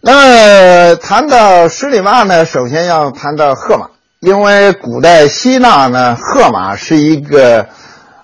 [0.00, 7.66] 那谈到施里曼呢，首先要谈到荷马，因为古代希腊呢，荷马是一个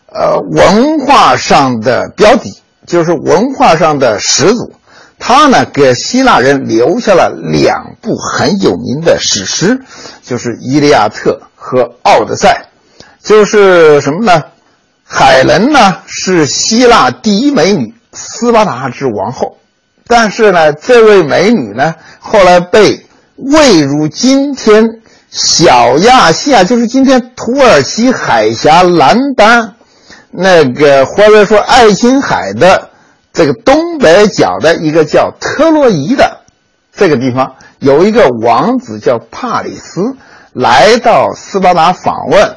[0.06, 4.72] 呃文化上的标的，就是文化上的始祖。
[5.18, 9.82] 他呢，给希腊人留下了两部很有名的史诗，
[10.22, 12.68] 就是《伊利亚特》和《奥德赛》，
[13.28, 14.42] 就是什么呢？
[15.06, 19.58] 海伦呢是希腊第一美女，斯巴达之王后，
[20.06, 25.00] 但是呢，这位美女呢后来被位入今天
[25.30, 29.74] 小亚细亚，就是今天土耳其海峡南端
[30.30, 32.90] 那个或者说爱琴海的
[33.32, 36.38] 这个东北角的一个叫特洛伊的
[36.96, 40.16] 这个地方，有一个王子叫帕里斯
[40.52, 42.56] 来到斯巴达访问。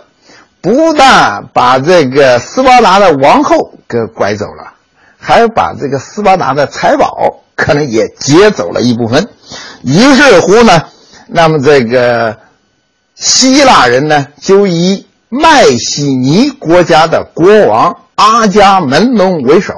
[0.60, 4.74] 不但把这个斯巴达的王后给拐走了，
[5.18, 9.30] 还把这个斯巴达的财宝可能也劫走了一部分。
[9.84, 10.84] 于是乎呢，
[11.28, 12.38] 那么这个
[13.16, 19.74] 希腊人呢，就以迈锡尼国家的国王阿伽门农为首，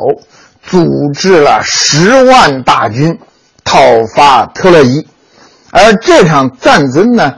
[0.64, 3.20] 组织了十万大军
[3.64, 3.80] 讨
[4.16, 5.06] 伐特洛伊，
[5.72, 7.36] 而这场战争呢。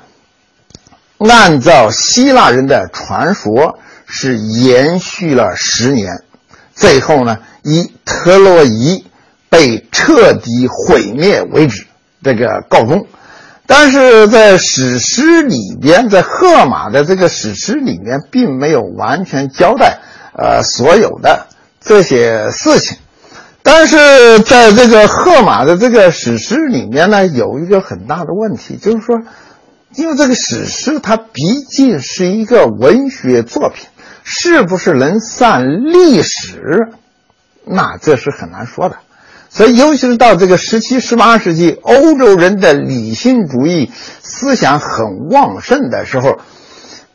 [1.29, 6.23] 按照希腊人的传说，是延续了十年，
[6.73, 9.05] 最后呢，以特洛伊
[9.47, 11.85] 被彻底毁灭为止，
[12.23, 13.05] 这个告终。
[13.67, 19.99] 但是在史诗里边，在荷马的这个史诗里面，并没有完全交代
[20.33, 21.45] 呃所有的
[21.79, 22.97] 这些事情。
[23.61, 29.19] 但是在这个荷马的这个史诗里面呢，有一个很大的问题，就是说。
[29.95, 33.87] 因为这个史诗它毕竟是一个文学作品，
[34.23, 36.89] 是不是能算历史，
[37.65, 38.97] 那这是很难说的。
[39.49, 43.91] 所以，尤其是到这个十七、十八世纪，欧洲人的理性主义
[44.23, 46.39] 思想很旺盛的时候，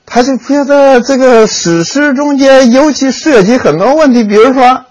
[0.05, 4.85] 他就觉得这个史诗中间尤其涉及很多问题，比如说，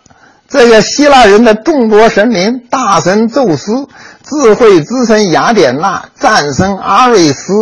[0.48, 3.88] 这个希腊人的众多神灵，大神宙斯、
[4.24, 7.54] 智慧之神雅典娜、战神阿瑞斯、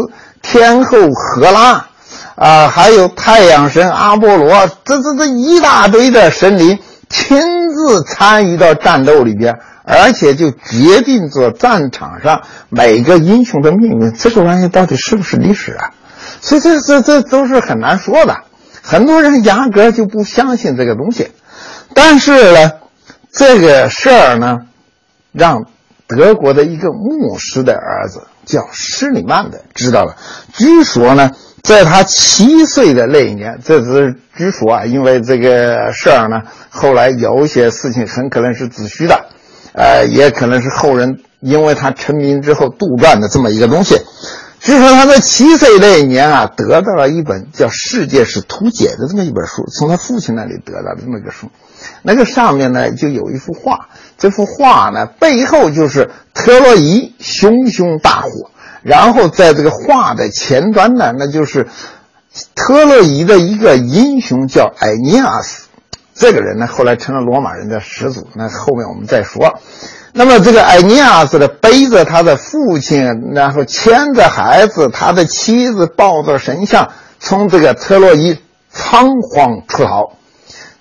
[0.41, 1.87] 天后赫拉，
[2.35, 6.79] 啊，还有太阳神阿波罗，这这这一大堆的神灵
[7.09, 7.39] 亲
[7.73, 9.59] 自参与到战斗里边。
[9.85, 15.91] 而且就决定着战场上每个英雄的命运，这个玩意到底是不是历史啊？
[16.39, 18.37] 所以这这这都是很难说的。
[18.81, 21.31] 很多人压根就不相信这个东西。
[21.93, 22.71] 但是呢，
[23.31, 24.61] 这个事儿呢，
[25.31, 25.65] 让
[26.07, 30.15] 德国的一个牧师的儿子叫施里曼的知道了。
[30.53, 31.31] 据说呢，
[31.63, 39.25] 在他七岁的那一年，这只是据说啊，因为这个事儿呢，后来有一些事情很可能是子虚的。
[39.73, 43.99] 呃，也可能是后人因为他成名之后杜撰的这么一个东西。
[44.63, 51.49] 据说他在七岁那一年啊，得到了一本叫《世界史图解》的这么一本书，从他父亲那里得到的这么一个书。
[52.01, 58.51] 那个上面呢，就有一幅画，这幅画呢背后就是特洛伊熊熊大火，
[58.83, 61.67] 然后在这个画的前端呢，那就是
[62.55, 65.67] 特洛伊的一个英雄叫埃尼阿斯。
[66.15, 68.29] 这个人呢，后来成了罗马人的始祖。
[68.33, 69.59] 那后面我们再说。
[70.13, 78.37] 那么这个埃尼亚斯的背着他的父亲，然后牵着孩子，他的妻子抱着神像，从这个特洛伊
[78.71, 80.13] 仓皇出逃。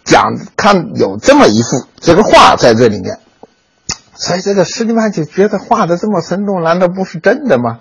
[0.05, 3.19] 讲看有这么一幅这个画在这里面，
[4.15, 7.79] 所以这个施蒂曼就觉得画的这么生动，难道不是真的吗？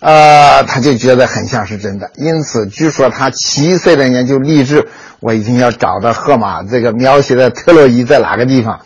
[0.00, 2.10] 呃，他就觉得很像是真的。
[2.16, 4.88] 因此，据说他七岁那年就立志。
[5.20, 8.80] 我一定要找到荷马这个描写的特洛伊在哪个地方，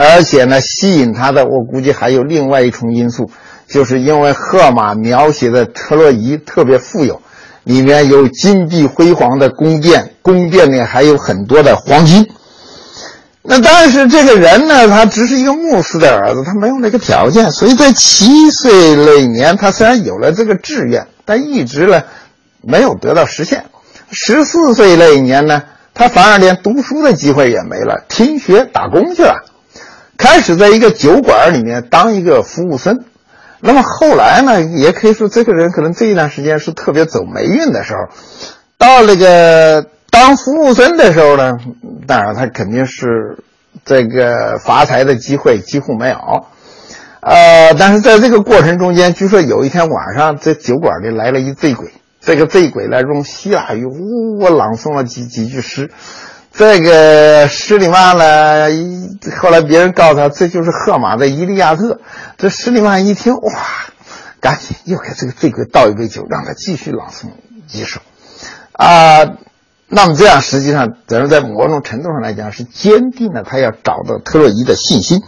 [0.00, 3.32] 而且呢，吸引他的我估计还有另外一重因素，
[3.66, 7.20] 就是因为荷马描写的特洛伊特别富有，
[7.64, 12.28] 里面有金碧辉煌的宫殿，宫殿里还有很多的黄金。
[13.42, 22.04] 那但是这个人呢，他只是一个牧师的儿子，他没有那个条件，所以在七岁那年，他虽然有了这个志愿，但一直呢
[22.62, 23.64] 没有得到实现。
[24.12, 25.62] 十四岁那一年呢。
[25.94, 29.34] 他反而连读书的机会也没了，停学打工去了，
[30.18, 33.04] 开始在一个酒馆里面当一个服务生。
[33.60, 38.14] 那么后来呢，也可以说这个人可能这一段时间是特别走霉运的时候。
[38.76, 41.58] 到那个当服务生的时候呢，
[42.06, 43.38] 当然他肯定是
[43.84, 46.18] 这个发财的机会几乎没有。
[47.20, 51.92] 呃，但是在这个过程中间，据说有一天晚上，这酒馆里来了一醉鬼。
[52.20, 55.90] 这个醉鬼呢，用希腊语呜呜朗诵了几几句诗。
[56.58, 58.66] 这个施里曼呢，
[59.40, 61.94] 后来别人告诉他，这就是荷马的《伊利亚特》。
[62.36, 63.52] 这施里曼一听，哇，
[64.40, 67.28] 赶紧又给这个醉鬼倒一杯酒，让他继续朗诵
[67.68, 68.00] 几首。
[68.72, 69.24] 啊，
[69.86, 75.22] 那么这样实际上等于在某种程度上来讲，是坚定了他要找到特洛伊的信心。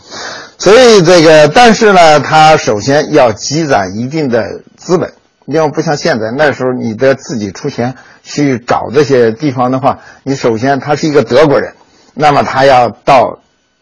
[0.58, 5.12] 所以这个，但是呢，他首先要积攒一定的资本。
[5.51, 11.74] 你要不像现在，那时候你得自己出钱去找这些地方的话，你首先他是一个德国人，
[12.14, 13.40] 那么他要到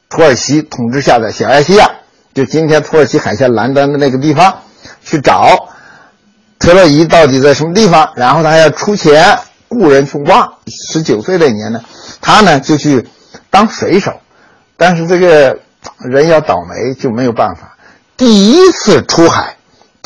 [0.09, 1.91] 土耳其统治下的小亚细亚，
[2.33, 4.62] 就今天土耳其海峡南端的那个地方
[5.05, 5.69] 去找
[6.59, 9.39] 特洛伊到底在什么地方，然后他要出钱
[9.69, 10.51] 雇人去挖。
[10.69, 11.83] 十九岁那年呢，
[12.23, 13.07] 他呢就去
[13.51, 14.19] 当水手，
[14.79, 15.59] 但是这个
[15.99, 17.77] 人要倒霉就没有办法，
[18.16, 19.58] 第一次出海。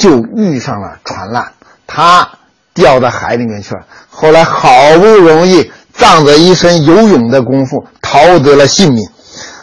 [0.03, 1.53] 就遇上了船难，
[1.87, 2.29] 他
[2.75, 3.83] 掉到海里面去了。
[4.11, 9.09] 后来好不容易仗着一身游泳的功夫逃得了性命，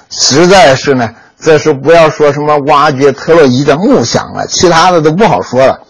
[0.09, 1.09] 实在是呢，
[1.41, 5.81] 这是不要说什么挖掘特洛伊的梦想了，其他的都不好说了。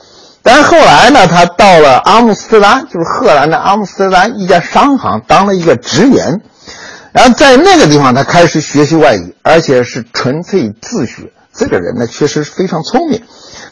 [0.41, 6.41] 但后来呢，他到了阿姆斯特丹，就是荷兰的阿姆斯特丹一家商行当了一个职员，
[7.11, 11.31] 然后在那个地方他开始学习外语，而且是纯粹自学。
[11.53, 13.21] 这个人呢，确实非常聪明。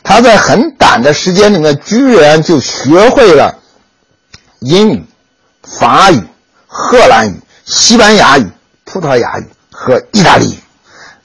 [0.03, 3.59] 他在很短的时间里面，居然就学会了
[4.59, 5.03] 英语、
[5.63, 6.21] 法语、
[6.67, 8.47] 荷兰语、西班牙语、
[8.85, 10.57] 葡萄牙语和意大利语。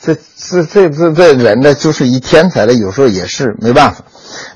[0.00, 4.02] 这、这、这、这、这人呢，就是一天才的，有时候也是没办法。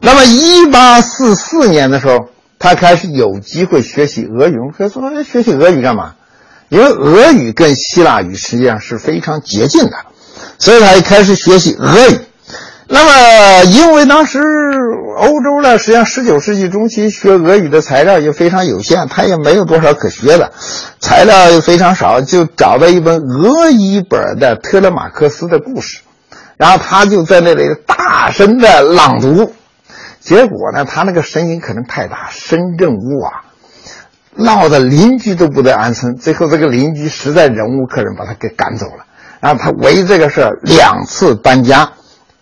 [0.01, 4.57] 那么，一八四四年的时候，他开始有机会学习俄语。
[4.77, 6.15] 可以说，学习俄语干嘛？
[6.69, 9.97] 因为俄语跟希腊语实际上是非常接近的，
[10.59, 12.19] 所以他一开始学习俄语。
[12.89, 14.39] 那么，因为当时
[15.19, 20.53] 欧洲呢，实际上十九世纪中期学俄语的材料也非常有限，他也没有多少可学的，
[21.01, 26.01] 材料又非常少，就找到一本俄语本的特勒马克思的故事，
[26.57, 29.53] 然后他就在那里大声的朗读，
[30.21, 33.43] 结果呢，他那个声音可能太大，声震屋瓦，
[34.37, 36.15] 闹得邻居都不得安生。
[36.15, 39.07] 最后这个邻居实在忍无可忍，把他给赶走了。
[39.41, 41.93] 然后他为这个事两次搬家，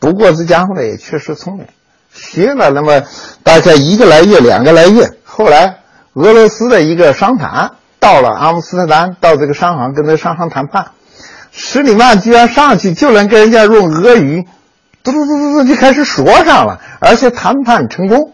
[0.05, 1.67] 不过这家伙呢也确实聪明。
[2.13, 3.01] 学了那么
[3.43, 5.79] 大概一个来月、两个来月，后来
[6.13, 10.89] 俄罗斯的一个商谈到了阿姆斯特丹，到这个商行跟这商行谈判，
[11.53, 14.47] 施里曼居然上去就能跟人家用俄语，
[15.03, 18.33] 嘟嘟嘟嘟嘟就开始说上了，而且谈判成功。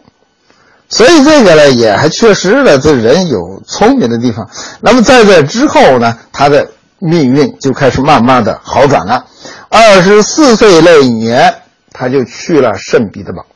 [0.89, 4.51] 所以这个呢，也还确实呢，这人有聪明的地方。
[4.81, 9.27] 那么在这之后呢，他的命运就开始慢慢的好转了。
[9.71, 11.55] 二十四岁那一年，
[11.93, 13.47] 他就去了圣彼得堡。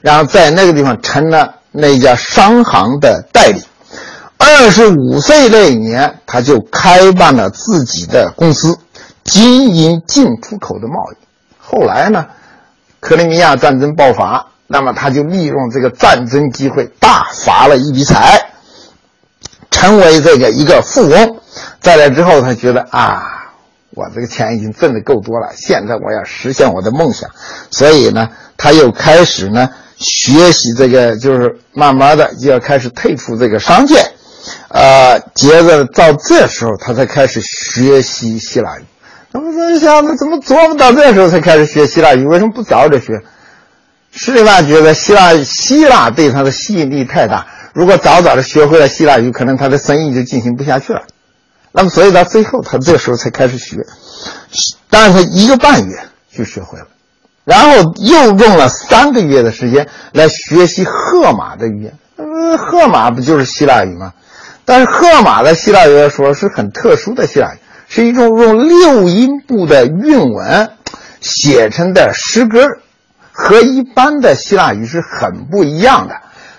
[0.00, 3.62] 然后在那个地方成了那家商行的代理。
[4.36, 8.78] 二十五岁那一年，他就开办了自己的公司，
[9.22, 11.16] 经营进出口的贸易。
[11.58, 12.26] 后来呢，
[13.00, 18.50] 克里米亚战争爆发，那么他就利用这个战争机会大发了一笔财，
[19.70, 21.38] 成为这个一个富翁。
[21.80, 23.43] 在那之后，他觉得啊，
[23.94, 27.30] 我这个钱已经挣得够多了，现在我要实现我的梦想，
[27.70, 29.70] 所以呢，他又开始呢。
[29.96, 33.94] 学习这个就是慢慢的就要开始退出这个商界，
[34.68, 38.84] 呃，接着到这时候他才开始学习希腊语。
[39.30, 42.26] 那么这一下子怎么琢磨到这时候才开始学希腊语？
[42.26, 43.20] 为什么不早点学？
[44.10, 51.02] 施里曼觉得希腊希腊对他的吸引力太大，如果早早的学会了希腊语，可能他的生意就进行不下去了。
[51.76, 53.84] 那么所以到最后他这时候才开始学，
[54.88, 55.98] 但是他一个半月
[56.32, 56.86] 就学会了。
[57.44, 61.98] 然后又用了三个月的时间来学习荷马的语言。
[62.16, 64.12] 嗯，荷马不就是希腊语吗？
[64.64, 67.58] 但是荷马的希腊语来说是很特殊的希腊语，
[67.88, 70.70] 是一种用六音部的韵文
[71.20, 72.66] 写成的诗歌，
[73.32, 76.14] 和一般的希腊语是很不一样的。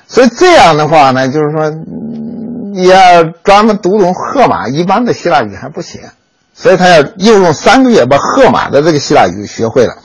[0.07, 1.72] 所以这样的话呢，就是说
[2.76, 6.01] 你要专门读懂荷马一般的希腊语还不行，
[6.53, 9.95] 所以他要又用三个月把荷马的这个希腊语学会了。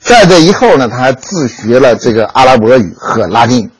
[0.00, 3.70] 在这以后呢，他还自学了这个阿拉伯语和拉丁语。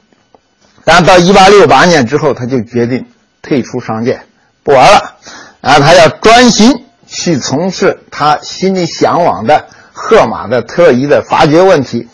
[0.85, 3.05] 然后到一八六八年之后，他就决定
[3.43, 4.21] 退出商界，
[4.63, 5.17] 不玩了。
[5.61, 12.09] 然后他要专心去从事他心里向往的荷马的特异的发掘问题。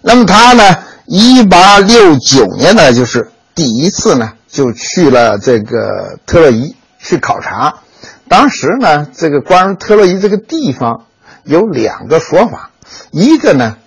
[0.00, 7.80] 那么他呢，一八六九年呢，就是第一次呢，就去了这个特洛伊去考察。
[8.28, 11.06] 当时呢，这个关于特洛伊这个地方
[11.42, 12.70] 有两个说法。
[13.10, 13.78] 一个呢，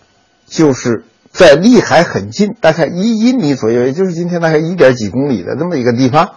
[0.47, 6.32] 就是在离海很近，大概一英里左右，也就是今天大概一点几公里的这么一个地方，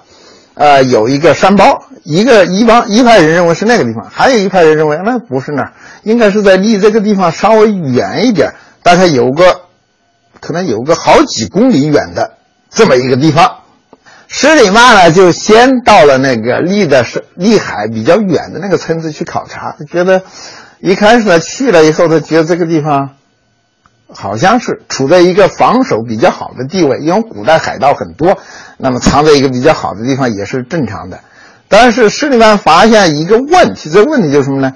[0.54, 1.82] 呃，有一个山包。
[2.04, 5.72] 一个一帮一派人认为是那个地方，还有一派人认为那不是那儿，
[6.04, 9.62] 应该是在离这个地方稍微远一点，大概有个
[10.40, 12.38] 可能有个好几公里远的
[12.70, 13.57] 这么一个地方。
[14.28, 20.22] 施里曼呢，就先到了那个离的是离海比较远的那个村子去考察，觉得。
[20.80, 23.16] 一开始他去了以后，他觉得这个地方
[24.08, 28.38] 好像是处在一个防守比较好的地位，因为古代海盗很多，
[28.76, 31.18] 那么藏在一个比较好的地方也是正常的。
[31.66, 34.74] 但是施里曼发现一个问题，这个问题就是什么呢？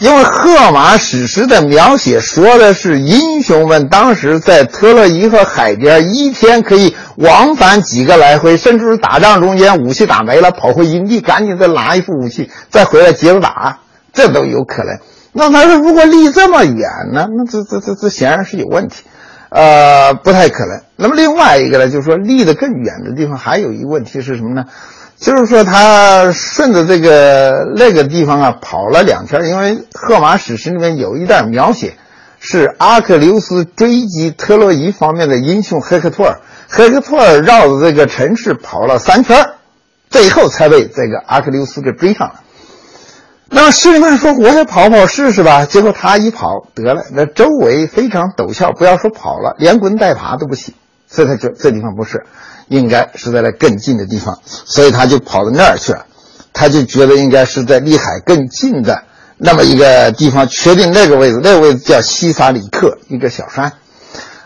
[0.00, 13.80] 因为荷马史诗的描写说的是英雄们当时在特洛伊和海边一天可以往返几个来回，甚至是打仗中间武器打没了，跑回营地赶紧再拿一副武器，再回来接着打，
[14.14, 14.98] 这都有可能。
[15.32, 17.28] 那他说，如果离这么远呢？
[17.36, 19.04] 那这这这这显然是有问题，
[19.50, 20.80] 呃，不太可能。
[20.96, 24.64] 那么另外一个呢，就是说离得更远的地方还有一个问题是什么呢？
[25.20, 31.94] 就是说他顺着这个那个地方啊跑了两圈，因为荷马史诗里面有一段描写，
[32.38, 39.50] 是阿克琉斯追击特洛伊方面的英雄赫克托尔，赫克托尔绕着这个城市跑了三圈，
[40.08, 42.40] 最后才被这个阿克琉斯给追上了。
[43.50, 50.72] 那么施里曼说：“我也跑跑试试吧。”结果他一跑得了，那周围非常陡峭，不要说跑了，连滚带爬都不行。
[51.08, 52.24] 所以他就这地方不是，
[52.70, 56.06] 应该是在那更近的地方，所以他就跑到那儿去了。
[56.52, 59.02] 他就觉得应该是在离海更近的
[59.36, 63.72] 那么一个地方，确定那个位置，那个位置叫西萨里克一个小山。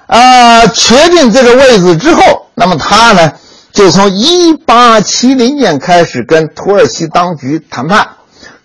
[0.06, 3.32] 啊，确定这个位置之后，那么他呢，
[3.72, 8.08] 就从1870年开始跟土耳其当局谈判。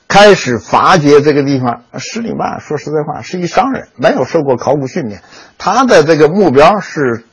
[0.08, 5.22] 开始发掘这个地方，施里曼说实在话是一商人，没有受过考古训练。
[5.60, 7.26] 他的这个目标是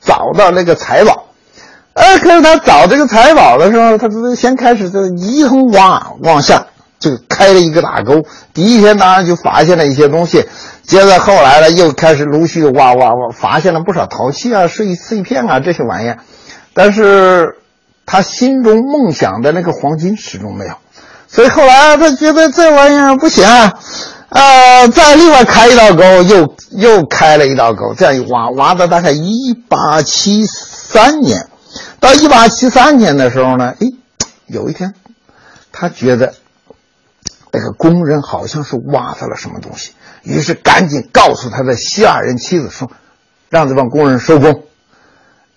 [0.00, 1.26] 找到那个财宝。
[1.94, 6.66] 呃，可是他找这个财宝的时候，他是先开始这一通挖往下，
[6.98, 8.22] 就开了一个大沟。
[8.54, 10.48] 第一天当然就发现了一些东西，
[10.86, 16.18] 接着后来呢又开始陆续的挖挖挖，发现了不少陶器啊、碎碎片啊这些玩意儿。
[16.72, 17.56] 但是
[18.06, 20.72] 他心中梦想的那个黄金始终没有，
[21.28, 23.74] 所以后来他觉得这玩意儿不行啊，
[24.30, 31.48] 呃，再另外开一道沟，又又开了一道沟，这样一挖挖到大概一八七三年。
[32.02, 33.86] 到一八七三年的时候呢，哎，
[34.46, 34.92] 有一天，
[35.70, 36.34] 他觉得
[37.52, 39.92] 那个工人好像是挖到了什么东西，
[40.24, 42.90] 于是赶紧告诉他的希腊人妻子说
[43.48, 44.64] ：“让这帮工人收工，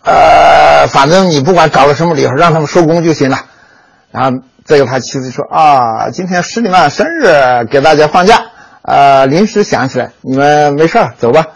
[0.03, 3.39] 呃，反正你不管找了什么理由，让他们收工就行了。”
[4.13, 8.39] 然后这个他妻子说：“啊，今天施里曼生日，给大家放假，
[8.83, 11.47] 呃，临时想起来，你们没事走吧。”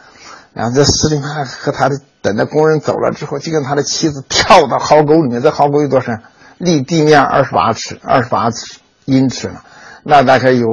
[0.51, 1.99] 然后这施里曼和他的。
[2.22, 5.41] 等到工人走了之后，就跟他的妻子跳到壕沟里面。
[5.41, 6.22] 这壕沟有多深？
[6.57, 9.61] 离地面二十八尺，二十八尺英尺呢，
[10.03, 10.67] 那大概有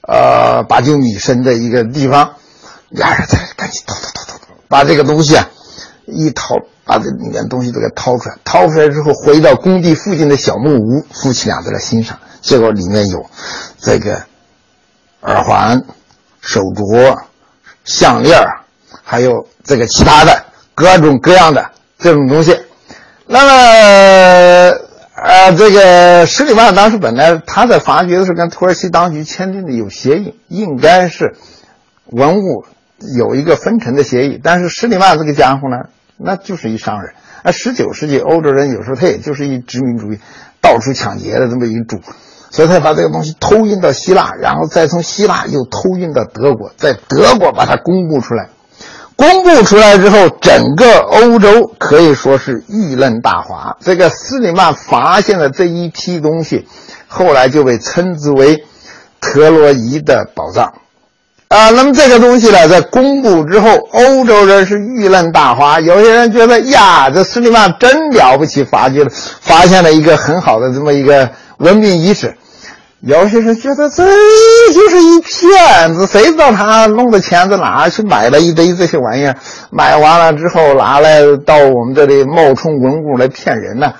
[0.00, 2.34] 呃八九米深的一个地方。
[2.88, 5.48] 俩人才赶紧掏掏掏掏掏，把这个东西啊
[6.06, 6.54] 一掏，
[6.84, 8.38] 把这里面东西都给掏出来。
[8.44, 12.18] 掏出来之后，回到工地附近的小木屋，夫妻俩在那欣赏。
[12.40, 13.26] 结果里面有
[13.80, 14.22] 这个
[15.20, 15.84] 耳环、
[16.40, 17.18] 手镯、
[17.84, 18.40] 项链
[19.02, 20.45] 还有这个其他的。
[20.76, 22.54] 各种各样的这种东西，
[23.26, 24.78] 那么，
[25.14, 31.34] 呃，这个施里曼当时本来他在发掘的时候跟土耳其当局签订的有协议，应该是
[32.04, 32.66] 文物
[33.16, 34.38] 有一个分成的协议。
[34.44, 37.14] 但是施里曼这个家伙呢，那就是一商人。
[37.42, 40.18] 啊，十九世纪欧洲人有时候他也就是一殖民主义，
[40.60, 42.00] 到处抢劫的这么一主，
[42.50, 48.50] 所以他把这个东西偷运到希腊，然后再从希腊又偷运到德国，在德国把它公布出来。
[49.16, 53.76] 公布出来之后，整个欧洲可以说是议论大哗。
[53.80, 56.68] 这个斯里曼发现的这一批东西，
[57.08, 58.64] 后来就被称之为
[59.20, 60.74] 特洛伊的宝藏。
[61.48, 65.80] 啊，那么这个东西呢，在公布之后，欧洲人是议论大哗。
[65.80, 69.10] 有些人觉得呀，这斯里曼真了不起，发掘了，
[69.40, 72.36] 发现了一个很好的这么一个文明遗址。
[73.00, 74.04] 有些人觉得这
[74.72, 79.36] 就是一骗子，谁知道他弄的钱在哪去买了一堆这些玩意儿？
[79.70, 83.92] 买完了之后拿来到我们这里冒充文物来骗人呢？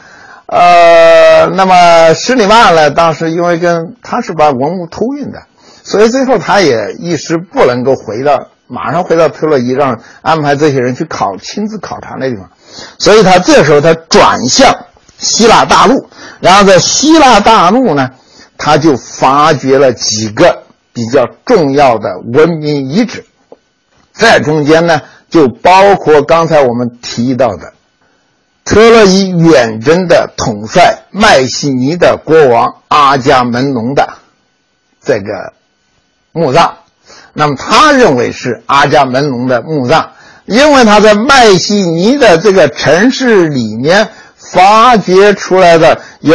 [0.46, 2.90] 呃，那么施里曼呢？
[2.90, 5.40] 当时因为跟他是把文物偷运的，
[5.84, 12.48] 所以最后他也一时不能够回到马上回到特洛伊，让安排这些人去考亲自考察那地方，
[12.98, 14.74] 所以他这时候他转向
[15.18, 16.08] 希腊大陆，
[16.40, 18.08] 然后在希腊大陆呢。
[18.58, 23.24] 他就发掘了几个比较重要的文明遗址，
[24.12, 27.74] 在中间呢，就包括刚才我们提到的
[28.64, 34.14] 特洛伊远征的统帅麦西尼的国王阿伽门农的
[35.02, 35.52] 这个
[36.32, 36.78] 墓葬。
[37.34, 40.12] 那么他认为是阿伽门农的墓葬，
[40.46, 46.34] 因为他在麦西尼的这个城市里面发掘出来的有。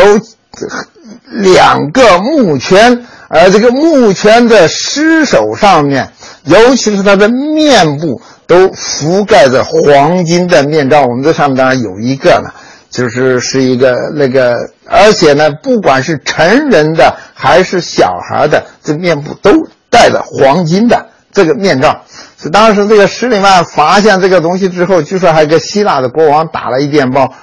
[1.30, 6.12] 两个木圈，而这个木圈的尸首上面，
[6.46, 11.04] 尤其是他的面部，都覆盖着黄金的面罩。
[11.04, 12.52] 我们这上面当然有一个呢，
[12.90, 14.56] 就是是一个那个，
[14.88, 19.52] 而且呢，不管是成人的还是小孩的，这面部都
[19.90, 22.02] 戴着黄金的这个面罩。
[22.38, 27.34] 是当时这个施里曼发现这个东西之后，据说还给希腊的国王打了一电报，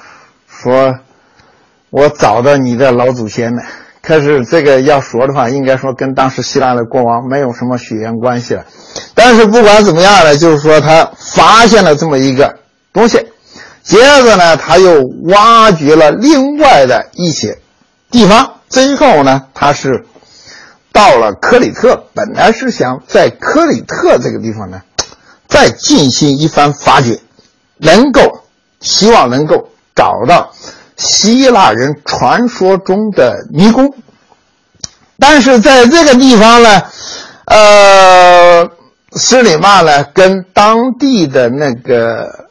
[0.47, 0.95] 说。
[1.91, 3.63] 我找到你的老祖先了，
[4.03, 8.67] 可是这个要说的话，应该说跟当时希腊的国王没有什么血缘关系了。
[9.15, 12.59] 但是不管怎么样呢，就是说他发现了这么一个
[12.93, 13.27] 东西，
[13.83, 17.59] 接着呢，他又挖掘了另外的一些
[18.11, 20.05] 地方，最后呢，他是
[20.93, 24.83] 到了克里特，本来是想在克里特这个地方呢，
[25.49, 27.19] 再进行一番发掘，
[27.79, 28.43] 能够
[28.81, 30.53] 希望能够找到。
[30.99, 33.95] 希腊人传说中的迷宫，
[35.19, 36.83] 但是在这个地方呢，
[37.47, 38.69] 呃，
[39.15, 42.49] 施里曼呢跟当地的那个，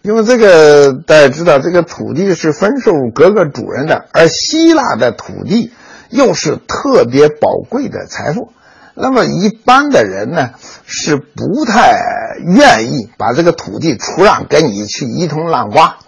[0.00, 5.72] 因为这个大家知道，这个土地是分授各个主人的，而希腊的土地
[6.08, 8.50] 又是特别宝贵的财富，
[8.94, 10.52] 那么一般的人呢
[10.86, 12.00] 是不太
[12.46, 15.98] 愿意把这个土地出让给你去一通乱挖。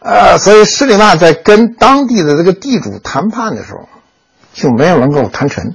[0.00, 3.88] 呃，所以施里曼在跟当地的这个地主谈判的时候，
[4.54, 5.74] 就没有能够谈成，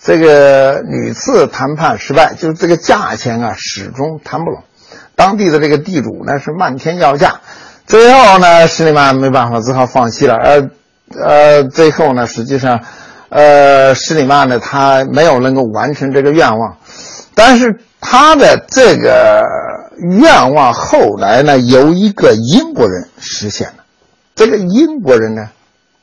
[0.00, 4.62] 这个屡次谈判失败，就是这个价钱啊始终谈不拢。
[5.16, 7.40] 当地的这个地主呢是漫天要价，
[7.86, 10.34] 最后呢施里曼没办法，只好放弃了。
[10.34, 10.70] 而
[11.20, 12.80] 呃，最后呢，实际上，
[13.28, 16.78] 呃，施里曼呢他没有能够完成这个愿望，
[17.34, 19.42] 但是他的这个
[20.20, 23.84] 愿望后来呢由一个英国人实现了。
[24.34, 25.48] 这个英国人呢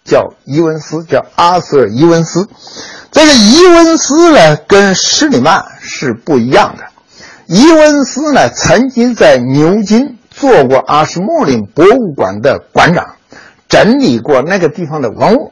[0.04, 2.50] 叫伊文斯，叫阿瑟·伊文斯。
[3.12, 6.86] 这个伊文斯呢跟施里曼是不一样的。
[7.46, 13.16] 伊文斯呢，曾经在牛津做过阿什莫林博物馆的馆长，
[13.68, 15.52] 整理过那个地方的文物，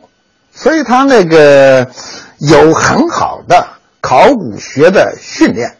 [0.54, 1.90] 所以他那个
[2.38, 3.68] 有很好的
[4.00, 5.76] 考古学的训练。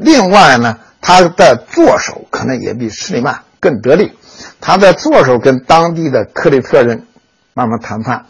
[0.00, 4.12] 另外呢，他的作手可能也比施里曼更得力。
[4.60, 7.06] 他在作手跟当地的克里特人
[7.54, 8.26] 慢慢谈判，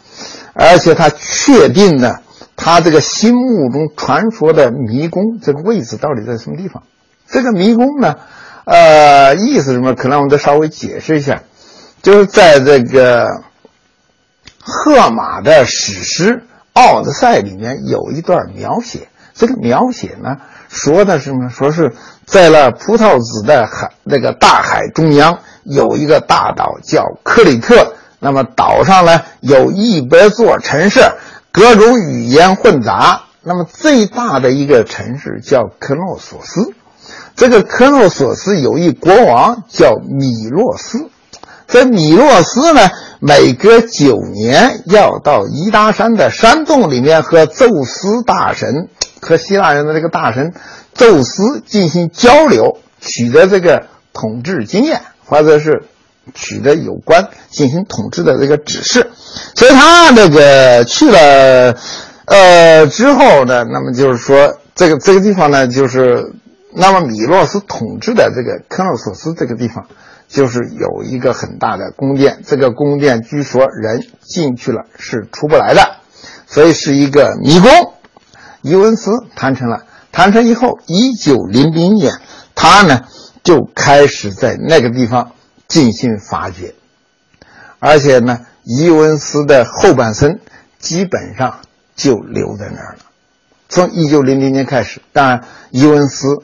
[0.53, 2.21] 而且他确定了
[2.55, 6.83] 他这个心目中传说的迷宫这个位置到底在什么地方。
[7.27, 8.15] 这个迷宫呢，
[8.65, 9.93] 呃，意思什么？
[9.93, 11.43] 可能我们得稍微解释一下，
[12.01, 13.43] 就是在这个
[14.59, 16.35] 荷马的史诗
[16.73, 19.09] 《奥德赛》里面有一段描写。
[19.39, 20.35] 这个描写呢，
[20.67, 21.49] 说的是什么？
[21.49, 30.99] 说是在那葡萄籽的海那个大海中央有一个大岛叫克里特，那么岛上呢有一百座城市，
[31.53, 33.21] 各种语言混杂。
[33.41, 36.73] 那么最大的一个城市叫克诺索斯。
[37.37, 41.09] 这个科诺索斯有一国王叫米洛斯，
[41.65, 42.81] 这米洛斯呢，
[43.21, 48.89] 每隔九年要到伊达山的山洞里面和宙斯大神
[49.21, 50.53] 和希腊人的这个大神
[50.93, 55.83] 宙斯进行交流，取得这个统治经验，或者是
[56.33, 59.11] 取得有关进行统治的这个指示。
[59.55, 61.77] 所以他这个去了，
[62.25, 66.33] 呃之后呢，那么就是说这个这个地方呢，就是。
[66.71, 69.87] 那么米洛斯统治的这个克诺索斯这个地方，
[70.27, 72.43] 就是有一个很大的宫殿。
[72.45, 75.95] 这个宫殿据说人进去了是出不来的，
[76.45, 77.71] 所以是一个迷宫。
[78.61, 82.13] 伊文斯谈成了，谈成以后，一九零零年，
[82.55, 83.01] 他呢
[83.43, 85.31] 就开始在那个地方
[85.67, 86.75] 进行发掘，
[87.79, 90.39] 而且呢，伊文斯的后半生
[90.77, 91.59] 基本上
[91.95, 92.99] 就留在那儿了。
[93.67, 96.39] 从一九零零年开始，当然伊文斯。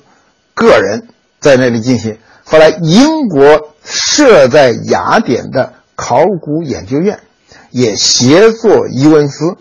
[0.57, 1.09] 个人
[1.41, 2.17] 在那里进行。
[2.45, 7.19] 后来，英国设在雅典的考古研究院
[7.71, 9.57] 也协作伊文斯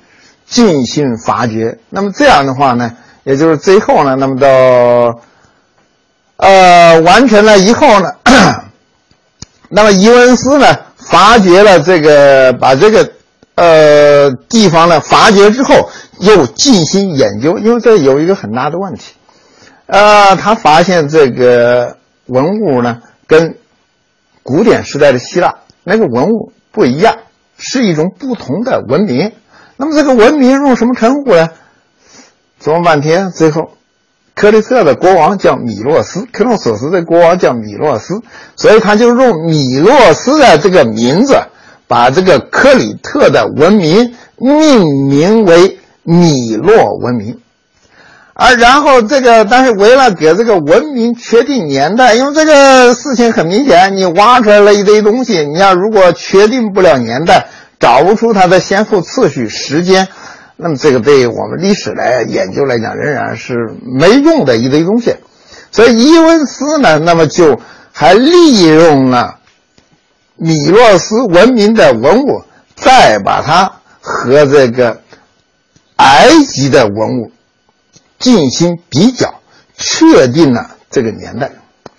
[0.46, 1.78] 进行发掘。
[1.90, 5.20] 那么这样的话呢，也就是最后呢，那么到
[6.36, 8.12] 呃完成了以后呢，
[9.70, 10.66] 那么伊文斯呢
[10.96, 13.12] 发掘了这个，把这个
[13.54, 15.88] 呃地方呢发掘之后，
[16.20, 19.14] 又进行研究，因为这有一个很大的问题。
[19.86, 23.56] 呃，他发现这个文物呢，跟
[24.42, 27.16] 古典时代的希腊那个文物不一样，
[27.58, 29.32] 是一种不同的文明。
[29.76, 31.48] 那么这个文明用什么称呼呢？
[32.62, 33.72] 琢磨半天，最后，
[34.34, 38.22] 克里特的国王叫米洛斯，克诺索斯的国王叫米洛斯，
[38.56, 41.36] 所以他就用米洛斯的这个名字，
[41.88, 47.40] 把这个克里特的文明命名为米洛文明。
[48.36, 57.46] 而，然后这个，但是为了给这个文明确定年代，因为这个事情很明显，你挖出来了一堆东西，你要如果确定不了年代，
[57.78, 60.08] 找不出它的先后次序、时间，
[60.56, 65.16] 那么这个对我们历史来研究来讲，仍然是没用的一堆东西。
[65.70, 67.60] 所以伊文斯呢，那么就
[67.92, 69.38] 还利用了
[70.36, 72.44] 米洛斯文明的文物，
[72.74, 75.02] 再把它和这个
[75.96, 77.30] 埃及的文物。
[78.16, 79.34] 进行比较，
[79.76, 81.50] 确定了这个年代，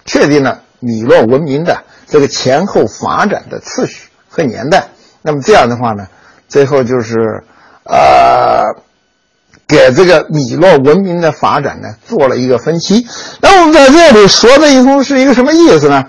[0.06, 4.88] 确定了米洛文明的这个前后发展的次序和年代。
[5.26, 6.08] 那么这样的话呢，
[6.48, 7.44] 最后就是
[7.84, 8.64] 呃，
[9.68, 13.06] 给这个米洛文明的发展呢做了一个分析。
[13.42, 16.06] 那我们在这里说的一通是一个什么意思呢？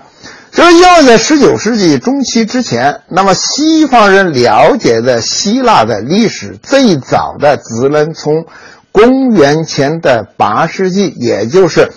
[0.51, 8.45] 就是因为在十九世纪中期之前，那么西方人了解的希腊的历史最早的只能从。
[8.89, 11.91] 公元前的八世纪，也就是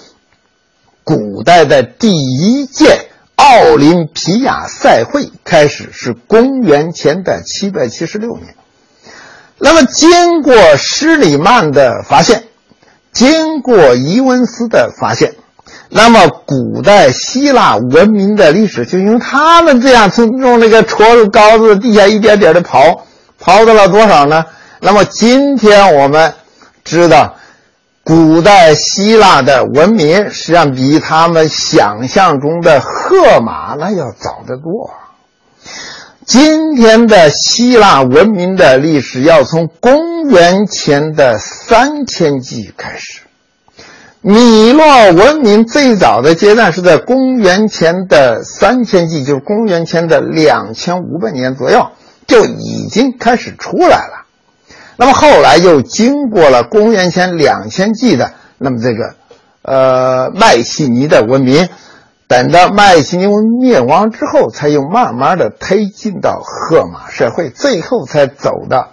[1.02, 3.08] 古代的第一届
[3.40, 8.54] 奥林匹亚赛会开始，是公元前的七百七十六年。
[9.56, 12.44] 那么，经过施里曼的发现，
[13.12, 15.36] 经过伊文斯的发现，
[15.88, 23.00] 那么古代希腊文明的历史，就因为他们这样从用那个戳着高子地下一点点的刨，
[23.42, 24.44] 刨到了多少呢？
[24.80, 26.34] 那么今天我们。
[26.82, 27.36] 知道，
[28.10, 34.90] 古代希腊的文明实际上比他们想象中的荷马那要早得多。
[36.26, 43.20] 今天的希腊文明的历史要从公元前的三千纪开始。
[44.22, 51.86] 米洛文明最早的阶段是在公元前的三千纪，就是公元前的两千五百年左右
[52.26, 54.19] 就已经开始出来了。
[55.00, 59.14] 那么后来又经过了公元前两千纪的那么这个
[59.62, 61.70] 呃迈锡尼的文明，
[62.28, 68.90] 等到迈锡尼文灭亡之后，才又慢慢的推进到荷马社会，最后才走到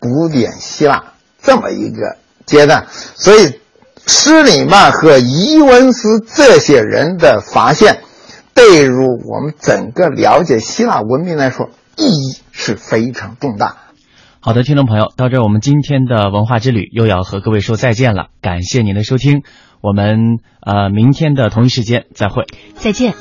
[0.00, 2.86] 古典希腊这么一个阶段。
[3.14, 3.60] 所以。
[4.06, 8.00] 施里曼和伊文斯这些人的发现，
[8.52, 13.76] 对于我们整个了解希腊文明来说，意义是非常重大。
[14.46, 18.28] 好的，听众朋友，到这我们今天的文化之旅又要和各位说再见了。
[18.42, 19.42] 感谢您的收听，
[19.80, 23.14] 我们呃明天的同一时间再会，再见。